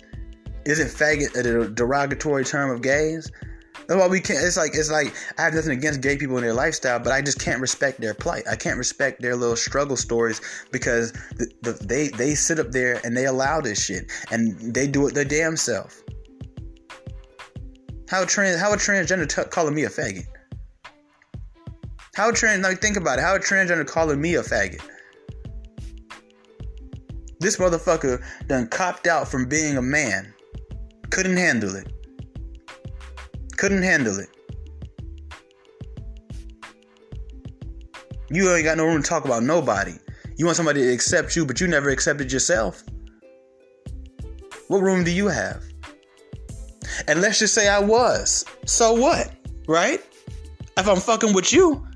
Isn't 0.66 0.88
faggot 0.88 1.36
a 1.36 1.68
derogatory 1.70 2.44
term 2.44 2.70
of 2.70 2.82
gays? 2.82 3.30
That's 3.90 4.00
why 4.00 4.06
we 4.06 4.20
can't. 4.20 4.38
It's 4.38 4.56
like 4.56 4.76
it's 4.76 4.88
like 4.88 5.12
I 5.36 5.42
have 5.42 5.54
nothing 5.54 5.72
against 5.72 6.00
gay 6.00 6.16
people 6.16 6.36
and 6.36 6.44
their 6.44 6.54
lifestyle, 6.54 7.00
but 7.00 7.12
I 7.12 7.20
just 7.20 7.40
can't 7.40 7.60
respect 7.60 8.00
their 8.00 8.14
plight. 8.14 8.44
I 8.48 8.54
can't 8.54 8.78
respect 8.78 9.20
their 9.20 9.34
little 9.34 9.56
struggle 9.56 9.96
stories 9.96 10.40
because 10.70 11.10
the, 11.34 11.52
the, 11.62 11.72
they 11.72 12.06
they 12.06 12.36
sit 12.36 12.60
up 12.60 12.70
there 12.70 13.00
and 13.02 13.16
they 13.16 13.26
allow 13.26 13.60
this 13.60 13.84
shit 13.84 14.08
and 14.30 14.56
they 14.72 14.86
do 14.86 15.08
it 15.08 15.14
their 15.14 15.24
damn 15.24 15.56
self. 15.56 16.04
How 18.08 18.24
trans 18.24 18.60
how 18.60 18.72
a 18.72 18.76
transgender 18.76 19.28
t- 19.28 19.50
calling 19.50 19.74
me 19.74 19.82
a 19.82 19.88
faggot? 19.88 20.26
How 22.14 22.30
trans 22.30 22.62
like 22.62 22.80
think 22.80 22.96
about 22.96 23.18
it. 23.18 23.22
How 23.22 23.34
a 23.34 23.40
transgender 23.40 23.84
calling 23.84 24.20
me 24.20 24.36
a 24.36 24.42
faggot? 24.42 24.82
This 27.40 27.56
motherfucker 27.56 28.22
done 28.46 28.68
copped 28.68 29.08
out 29.08 29.26
from 29.26 29.48
being 29.48 29.78
a 29.78 29.82
man. 29.82 30.32
Couldn't 31.10 31.38
handle 31.38 31.74
it. 31.74 31.92
Couldn't 33.60 33.82
handle 33.82 34.18
it. 34.18 34.30
You 38.30 38.50
ain't 38.54 38.64
got 38.64 38.78
no 38.78 38.86
room 38.86 39.02
to 39.02 39.06
talk 39.06 39.26
about 39.26 39.42
nobody. 39.42 39.92
You 40.38 40.46
want 40.46 40.56
somebody 40.56 40.80
to 40.80 40.90
accept 40.90 41.36
you, 41.36 41.44
but 41.44 41.60
you 41.60 41.66
never 41.66 41.90
accepted 41.90 42.32
yourself. 42.32 42.82
What 44.68 44.80
room 44.80 45.04
do 45.04 45.10
you 45.10 45.28
have? 45.28 45.62
And 47.06 47.20
let's 47.20 47.38
just 47.38 47.52
say 47.52 47.68
I 47.68 47.80
was. 47.80 48.46
So 48.64 48.94
what? 48.94 49.30
Right? 49.68 50.00
If 50.78 50.88
I'm 50.88 50.96
fucking 50.96 51.34
with 51.34 51.52
you. 51.52 51.86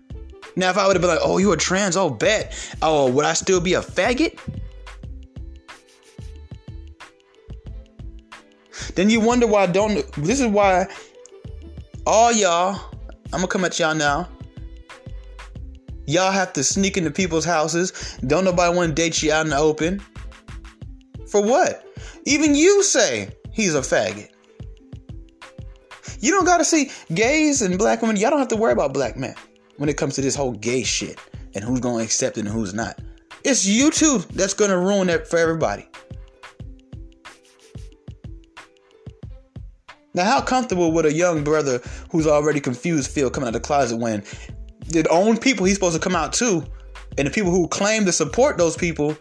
Now, 0.56 0.68
if 0.68 0.76
I 0.76 0.86
would 0.86 0.96
have 0.96 1.00
been 1.00 1.10
like, 1.10 1.20
oh, 1.22 1.38
you 1.38 1.52
a 1.52 1.56
trans, 1.56 1.96
oh, 1.96 2.10
bet. 2.10 2.54
Oh, 2.82 3.10
would 3.10 3.24
I 3.24 3.32
still 3.32 3.62
be 3.62 3.72
a 3.72 3.80
faggot? 3.80 4.38
Then 8.96 9.08
you 9.08 9.20
wonder 9.20 9.46
why 9.46 9.62
I 9.62 9.66
don't. 9.66 10.12
This 10.12 10.42
is 10.42 10.48
why 10.48 10.88
all 12.06 12.32
y'all, 12.32 12.80
I'm 13.26 13.40
gonna 13.40 13.48
come 13.48 13.64
at 13.64 13.78
y'all 13.78 13.94
now. 13.94 14.28
Y'all 16.06 16.32
have 16.32 16.52
to 16.52 16.62
sneak 16.62 16.96
into 16.96 17.10
people's 17.10 17.44
houses. 17.44 18.18
Don't 18.26 18.44
nobody 18.44 18.76
want 18.76 18.90
to 18.90 18.94
date 18.94 19.22
you 19.22 19.32
out 19.32 19.46
in 19.46 19.50
the 19.50 19.56
open. 19.56 20.02
For 21.28 21.42
what? 21.42 21.86
Even 22.26 22.54
you 22.54 22.82
say 22.82 23.30
he's 23.52 23.74
a 23.74 23.80
faggot. 23.80 24.30
You 26.20 26.30
don't 26.30 26.44
gotta 26.44 26.64
see 26.64 26.90
gays 27.14 27.62
and 27.62 27.78
black 27.78 28.02
women. 28.02 28.16
Y'all 28.16 28.30
don't 28.30 28.38
have 28.38 28.48
to 28.48 28.56
worry 28.56 28.72
about 28.72 28.92
black 28.92 29.16
men 29.16 29.34
when 29.76 29.88
it 29.88 29.96
comes 29.96 30.14
to 30.14 30.20
this 30.20 30.34
whole 30.34 30.52
gay 30.52 30.82
shit 30.82 31.18
and 31.54 31.64
who's 31.64 31.80
gonna 31.80 32.02
accept 32.02 32.36
it 32.36 32.40
and 32.40 32.48
who's 32.48 32.74
not. 32.74 32.98
It's 33.42 33.66
you 33.66 33.90
two 33.90 34.18
that's 34.34 34.54
gonna 34.54 34.78
ruin 34.78 35.08
it 35.08 35.26
for 35.26 35.38
everybody. 35.38 35.88
Now, 40.14 40.24
how 40.24 40.40
comfortable 40.40 40.92
would 40.92 41.06
a 41.06 41.12
young 41.12 41.42
brother 41.42 41.80
who's 42.10 42.26
already 42.26 42.60
confused 42.60 43.10
feel 43.10 43.30
coming 43.30 43.48
out 43.48 43.56
of 43.56 43.62
the 43.62 43.66
closet 43.66 43.96
when 43.96 44.22
the 44.86 45.06
own 45.10 45.38
people 45.38 45.66
he's 45.66 45.74
supposed 45.74 45.96
to 45.96 46.00
come 46.00 46.14
out 46.14 46.32
to, 46.34 46.64
and 47.18 47.26
the 47.26 47.32
people 47.32 47.50
who 47.50 47.66
claim 47.68 48.04
to 48.04 48.12
support 48.12 48.56
those 48.56 48.76
people 48.76 49.16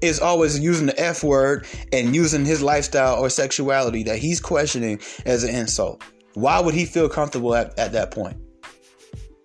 is 0.00 0.20
always 0.20 0.58
using 0.58 0.86
the 0.86 0.98
F 1.00 1.22
word 1.22 1.66
and 1.92 2.14
using 2.14 2.44
his 2.44 2.62
lifestyle 2.62 3.22
or 3.22 3.28
sexuality 3.28 4.02
that 4.04 4.18
he's 4.18 4.40
questioning 4.40 5.00
as 5.26 5.44
an 5.44 5.54
insult? 5.54 6.02
Why 6.34 6.60
would 6.60 6.74
he 6.74 6.84
feel 6.84 7.08
comfortable 7.08 7.54
at, 7.54 7.78
at 7.78 7.92
that 7.92 8.10
point? 8.10 8.36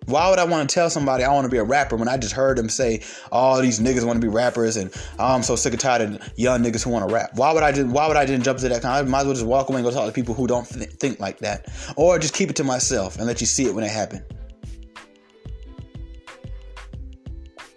Why 0.06 0.28
would 0.28 0.38
I 0.38 0.44
want 0.44 0.68
to 0.68 0.74
tell 0.74 0.90
somebody 0.90 1.24
I 1.24 1.32
want 1.32 1.46
to 1.46 1.50
be 1.50 1.56
a 1.56 1.64
rapper 1.64 1.96
when 1.96 2.08
I 2.08 2.18
just 2.18 2.34
heard 2.34 2.58
them 2.58 2.68
say 2.68 3.02
all 3.32 3.56
oh, 3.56 3.62
these 3.62 3.80
niggas 3.80 4.04
want 4.04 4.20
to 4.20 4.26
be 4.26 4.32
rappers 4.32 4.76
and 4.76 4.92
oh, 5.18 5.34
I'm 5.34 5.42
so 5.42 5.56
sick 5.56 5.72
and 5.72 5.80
tired 5.80 6.02
of 6.02 6.32
young 6.36 6.62
niggas 6.62 6.84
who 6.84 6.90
want 6.90 7.08
to 7.08 7.14
rap? 7.14 7.30
Why 7.34 7.52
would 7.52 7.62
I 7.62 7.72
just 7.72 7.86
Why 7.86 8.06
would 8.06 8.16
I 8.16 8.26
just 8.26 8.42
jump 8.44 8.58
to 8.58 8.68
that? 8.68 8.82
Kind? 8.82 8.94
I 8.94 9.02
might 9.10 9.20
as 9.20 9.26
well 9.26 9.34
just 9.34 9.46
walk 9.46 9.68
away 9.68 9.78
and 9.78 9.84
go 9.84 9.90
talk 9.90 10.06
to 10.06 10.12
people 10.12 10.34
who 10.34 10.46
don't 10.46 10.68
th- 10.68 10.90
think 10.90 11.20
like 11.20 11.38
that, 11.38 11.72
or 11.96 12.18
just 12.18 12.34
keep 12.34 12.50
it 12.50 12.56
to 12.56 12.64
myself 12.64 13.16
and 13.16 13.26
let 13.26 13.40
you 13.40 13.46
see 13.46 13.66
it 13.66 13.74
when 13.74 13.84
it 13.84 13.90
happens. 13.90 14.22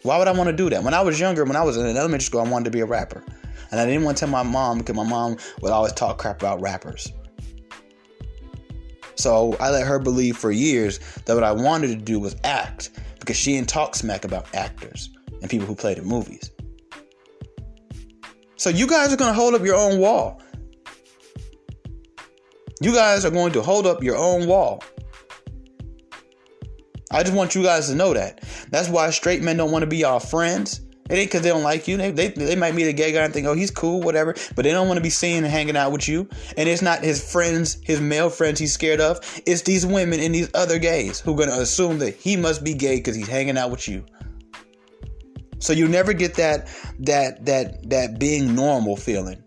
Why 0.03 0.17
would 0.17 0.27
I 0.27 0.31
want 0.31 0.50
to 0.50 0.55
do 0.55 0.69
that? 0.69 0.84
When 0.84 0.93
I 0.93 1.01
was 1.01 1.19
younger, 1.19 1.43
when 1.43 1.55
I 1.55 1.63
was 1.63 1.75
in 1.77 1.86
elementary 1.86 2.24
school, 2.24 2.41
I 2.41 2.48
wanted 2.48 2.65
to 2.65 2.72
be 2.72 2.79
a 2.81 2.86
rapper, 2.86 3.24
and 3.72 3.79
I 3.79 3.86
didn't 3.86 4.03
want 4.03 4.17
to 4.17 4.22
tell 4.22 4.29
my 4.29 4.43
mom 4.43 4.77
because 4.79 4.96
my 4.96 5.03
mom 5.03 5.38
would 5.62 5.72
always 5.72 5.93
talk 5.93 6.17
crap 6.17 6.41
about 6.41 6.62
rappers. 6.62 7.12
So 9.17 9.55
I 9.59 9.71
let 9.71 9.86
her 9.86 10.00
believe 10.00 10.38
for 10.38 10.51
years 10.51 11.00
that 11.25 11.33
what 11.33 11.43
I 11.43 11.51
wanted 11.51 11.88
to 11.88 11.95
do 11.95 12.19
was 12.19 12.36
act 12.43 12.91
because 13.19 13.36
she 13.36 13.53
didn't 13.53 13.69
talk 13.69 13.95
smack 13.95 14.24
about 14.24 14.53
actors 14.55 15.09
and 15.41 15.50
people 15.50 15.67
who 15.67 15.75
played 15.75 15.97
in 15.97 16.05
movies. 16.05 16.51
So 18.55 18.69
you 18.69 18.88
guys 18.88 19.12
are 19.12 19.17
going 19.17 19.33
to 19.33 19.39
hold 19.39 19.53
up 19.53 19.63
your 19.63 19.75
own 19.75 20.00
wall. 20.00 20.41
You 22.79 22.93
guys 22.93 23.25
are 23.25 23.31
going 23.31 23.53
to 23.53 23.62
hold 23.62 23.88
up 23.88 24.03
your 24.03 24.17
own 24.17 24.47
wall. 24.47 24.83
I 27.12 27.24
just 27.24 27.33
want 27.33 27.55
you 27.55 27.63
guys 27.63 27.88
to 27.88 27.95
know 27.95 28.13
that. 28.13 28.43
That's 28.69 28.89
why 28.89 29.09
straight 29.12 29.41
men 29.41 29.57
don't 29.57 29.71
want 29.71 29.83
to 29.83 29.88
be 29.88 30.03
our 30.03 30.19
friends. 30.19 30.81
It 31.10 31.14
ain't 31.14 31.30
because 31.30 31.42
they 31.42 31.50
don't 31.50 31.64
like 31.64 31.88
you. 31.88 31.98
They, 31.98 32.12
they, 32.12 32.30
they 32.30 32.56
might 32.56 32.76
meet 32.76 32.88
a 32.88 32.94
gay 32.94 33.12
guy 33.12 33.24
and 33.24 33.34
think, 33.34 33.48
oh, 33.48 33.54
he's 33.54 33.72
cool, 33.72 34.02
whatever. 34.02 34.36
But 34.56 34.64
they 34.64 34.72
don't 34.72 34.88
want 34.88 34.98
to 34.98 35.04
be 35.04 35.10
seen 35.10 35.44
and 35.44 35.52
hanging 35.52 35.78
out 35.78 35.92
with 35.92 36.08
you. 36.08 36.28
And 36.58 36.68
it's 36.68 36.82
not 36.82 37.02
his 37.02 37.32
friends, 37.32 37.78
his 37.84 38.02
male 38.02 38.30
friends 38.30 38.60
he's 38.60 38.74
scared 38.74 39.00
of. 39.00 39.20
It's 39.46 39.62
these 39.62 39.86
women 39.86 40.20
and 40.20 40.36
these 40.36 40.50
other 40.54 40.80
gays 40.80 41.20
who 41.20 41.34
are 41.34 41.38
going 41.38 41.50
to 41.50 41.60
assume 41.62 42.00
that 42.00 42.16
he 42.16 42.36
must 42.36 42.64
be 42.64 42.74
gay 42.74 42.98
because 42.98 43.16
he's 43.16 43.28
hanging 43.28 43.58
out 43.58 43.72
with 43.72 43.88
you. 43.88 44.04
So 45.60 45.74
you 45.74 45.88
never 45.88 46.14
get 46.14 46.36
that 46.36 46.68
that 47.00 47.46
that 47.46 47.90
that 47.90 48.20
being 48.20 48.54
normal 48.54 48.96
feeling 48.96 49.42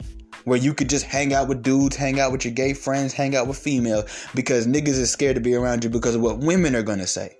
where 0.44 0.58
you 0.58 0.74
could 0.74 0.88
just 0.88 1.04
hang 1.04 1.32
out 1.32 1.46
with 1.46 1.62
dudes, 1.62 1.94
hang 1.94 2.18
out 2.18 2.32
with 2.32 2.44
your 2.44 2.54
gay 2.54 2.72
friends, 2.72 3.12
hang 3.12 3.36
out 3.36 3.46
with 3.46 3.58
females 3.58 4.04
because 4.34 4.66
niggas 4.66 4.88
is 4.98 5.12
scared 5.12 5.36
to 5.36 5.40
be 5.40 5.54
around 5.54 5.84
you 5.84 5.90
because 5.90 6.16
of 6.16 6.20
what 6.20 6.38
women 6.38 6.74
are 6.74 6.82
going 6.82 6.98
to 6.98 7.06
say 7.06 7.36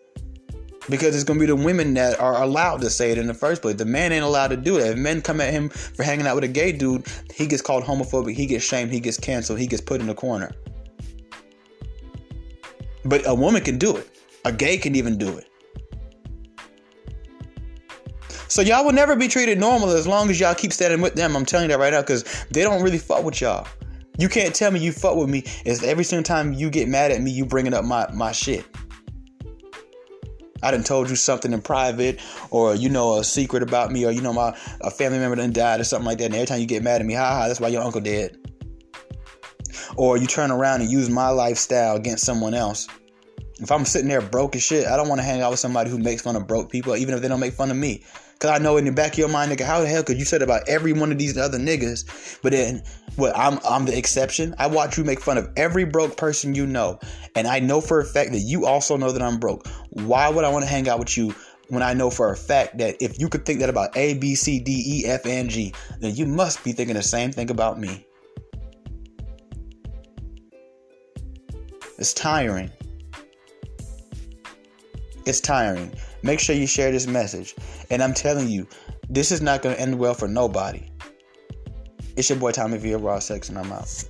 because 0.91 1.15
it's 1.15 1.25
gonna 1.25 1.41
be 1.41 1.47
the 1.47 1.57
women 1.57 1.95
that 1.95 2.21
are 2.21 2.43
allowed 2.43 2.81
to 2.83 2.91
say 2.91 3.13
it 3.13 3.19
in 3.19 3.27
the 3.27 3.35
first 3.35 3.63
place. 3.63 3.77
The 3.77 3.85
man 3.85 4.13
ain't 4.13 4.25
allowed 4.25 4.49
to 4.49 4.57
do 4.57 4.79
that. 4.79 4.93
If 4.93 4.99
men 4.99 5.23
come 5.23 5.41
at 5.41 5.53
him 5.53 5.69
for 5.69 6.03
hanging 6.03 6.27
out 6.27 6.35
with 6.35 6.45
a 6.45 6.49
gay 6.49 6.73
dude, 6.73 7.07
he 7.33 7.47
gets 7.47 7.63
called 7.63 7.85
homophobic, 7.85 8.35
he 8.35 8.47
gets 8.47 8.65
shamed, 8.65 8.93
he 8.93 9.01
gets 9.01 9.17
canceled, 9.17 9.59
he 9.59 9.67
gets 9.67 9.81
put 9.81 10.01
in 10.01 10.07
the 10.07 10.15
corner. 10.15 10.51
But 13.05 13.27
a 13.27 13.35
woman 13.35 13.63
can 13.63 13.79
do 13.79 13.97
it. 13.97 14.11
A 14.45 14.53
gay 14.53 14.77
can 14.77 14.95
even 14.95 15.17
do 15.17 15.39
it. 15.39 15.47
So 18.49 18.63
y'all 18.63 18.85
will 18.85 18.93
never 18.93 19.15
be 19.15 19.29
treated 19.29 19.61
normal 19.61 19.91
as 19.91 20.09
long 20.09 20.29
as 20.29 20.41
y'all 20.41 20.57
keep 20.57 20.73
standing 20.73 21.01
with 21.01 21.15
them. 21.15 21.37
I'm 21.37 21.45
telling 21.45 21.71
you 21.71 21.77
that 21.77 21.81
right 21.81 21.93
now, 21.93 22.01
because 22.01 22.25
they 22.51 22.63
don't 22.63 22.83
really 22.83 22.99
fuck 22.99 23.23
with 23.23 23.41
y'all. 23.41 23.67
You 24.19 24.29
can't 24.29 24.55
tell 24.55 24.71
me 24.71 24.81
you 24.81 24.93
fuck 24.93 25.17
with 25.17 25.31
me. 25.31 25.45
Is 25.65 25.85
every 25.85 26.05
single 26.05 26.25
time 26.25 26.53
you 26.53 26.69
get 26.69 26.89
mad 26.89 27.11
at 27.13 27.23
me, 27.23 27.31
you 27.31 27.47
bringing 27.47 27.73
up 27.73 27.85
my 27.85 28.11
my 28.13 28.33
shit. 28.33 28.67
I 30.63 30.71
done 30.71 30.85
told 30.85 31.11
you 31.11 31.17
something 31.17 31.53
in 31.53 31.63
private, 31.63 32.21
or 32.51 32.75
you 32.75 32.89
know 32.89 33.19
a 33.19 33.25
secret 33.25 33.63
about 33.63 33.91
me, 33.93 34.05
or 34.05 34.11
you 34.11 34.21
know 34.21 34.33
my 34.33 34.57
a 34.81 34.91
family 34.91 35.19
member 35.19 35.37
done 35.37 35.53
died, 35.53 35.81
or 35.81 35.85
something 35.85 36.07
like 36.07 36.19
that. 36.19 36.27
And 36.27 36.35
every 36.35 36.47
time 36.47 36.61
you 36.61 36.67
get 36.67 36.83
mad 36.83 37.01
at 37.01 37.07
me, 37.07 37.15
ha 37.15 37.35
ha, 37.35 37.49
that's 37.49 37.61
why 37.61 37.69
your 37.69 37.83
uncle 37.83 38.01
dead. 38.01 38.37
Or 39.97 40.17
you 40.17 40.27
turn 40.27 40.51
around 40.51 40.83
and 40.83 40.91
use 40.91 41.09
my 41.11 41.29
lifestyle 41.29 41.97
against 41.97 42.25
someone 42.25 42.55
else. 42.55 42.89
If 43.61 43.71
I'm 43.71 43.85
sitting 43.85 44.09
there 44.09 44.23
broke 44.23 44.57
as 44.57 44.63
shit, 44.63 44.87
I 44.87 44.97
don't 44.97 45.09
want 45.09 45.21
to 45.21 45.25
hang 45.25 45.43
out 45.43 45.51
with 45.51 45.61
somebody 45.61 45.91
who 45.91 45.99
makes 45.99 46.23
fun 46.23 46.37
of 46.37 46.47
broke 46.47 46.71
people, 46.71 46.97
even 46.97 47.15
if 47.15 47.21
they 47.21 47.29
don't 47.29 47.41
make 47.41 47.53
fun 47.53 47.71
of 47.71 47.77
me. 47.77 48.03
Cause 48.41 48.51
I 48.51 48.57
know 48.57 48.79
in 48.79 48.87
the 48.87 48.93
back 48.93 49.13
of 49.13 49.19
your 49.19 49.29
mind, 49.29 49.53
nigga, 49.53 49.67
how 49.67 49.83
the 49.83 49.87
hell 49.87 50.03
could 50.03 50.19
you 50.19 50.25
say 50.25 50.39
that 50.39 50.45
about 50.45 50.67
every 50.67 50.95
one 50.95 51.13
of 51.13 51.19
these 51.19 51.37
other 51.37 51.59
niggas? 51.59 52.41
But 52.41 52.53
then, 52.53 52.83
what? 53.17 53.37
I'm 53.37 53.59
I'm 53.69 53.85
the 53.85 53.97
exception. 53.97 54.55
I 54.59 54.67
watch 54.67 54.97
you 54.99 55.05
make 55.05 55.21
fun 55.21 55.39
of 55.39 55.51
every 55.57 55.85
broke 55.85 56.17
person 56.17 56.55
you 56.55 56.67
know, 56.67 56.99
and 57.35 57.47
I 57.47 57.59
know 57.61 57.81
for 57.81 58.01
a 58.01 58.05
fact 58.05 58.33
that 58.33 58.41
you 58.41 58.67
also 58.67 58.97
know 58.97 59.13
that 59.13 59.23
I'm 59.23 59.39
broke. 59.39 59.67
Why 59.91 60.29
would 60.29 60.45
I 60.45 60.51
want 60.51 60.65
to 60.65 60.71
hang 60.71 60.89
out 60.89 60.99
with 60.99 61.17
you 61.17 61.35
when 61.69 61.83
I 61.83 61.95
know 61.95 62.11
for 62.11 62.33
a 62.33 62.37
fact 62.37 62.79
that 62.79 62.97
if 63.01 63.19
you 63.19 63.29
could 63.29 63.47
think 63.47 63.61
that 63.61 63.71
about 63.71 63.97
A, 63.97 64.15
B, 64.15 64.35
C, 64.35 64.59
D, 64.61 64.83
E, 64.87 65.07
F, 65.07 65.25
and 65.25 65.49
G, 65.49 65.73
then 66.01 66.15
you 66.15 66.27
must 66.27 66.63
be 66.65 66.73
thinking 66.73 66.97
the 66.97 67.03
same 67.03 67.31
thing 67.33 67.51
about 67.51 67.79
me. 67.79 68.07
It's 71.99 72.13
tiring. 72.13 72.71
It's 75.27 75.41
tiring. 75.41 75.93
Make 76.23 76.41
sure 76.41 76.57
you 76.57 76.67
share 76.67 76.91
this 76.91 77.07
message. 77.07 77.55
And 77.91 78.03
I'm 78.03 78.15
telling 78.15 78.49
you, 78.49 78.67
this 79.09 79.31
is 79.31 79.41
not 79.41 79.63
going 79.63 79.77
to 79.77 79.81
end 79.81 79.99
well 79.99 80.15
for 80.15 80.27
nobody. 80.27 80.90
It's 82.21 82.29
your 82.29 82.39
boy 82.39 82.53
Tommy 82.53 82.77
Villa 82.77 82.99
Raw 82.99 83.19
Sex, 83.19 83.49
and 83.49 83.57
I'm 83.57 83.73
out. 83.73 84.05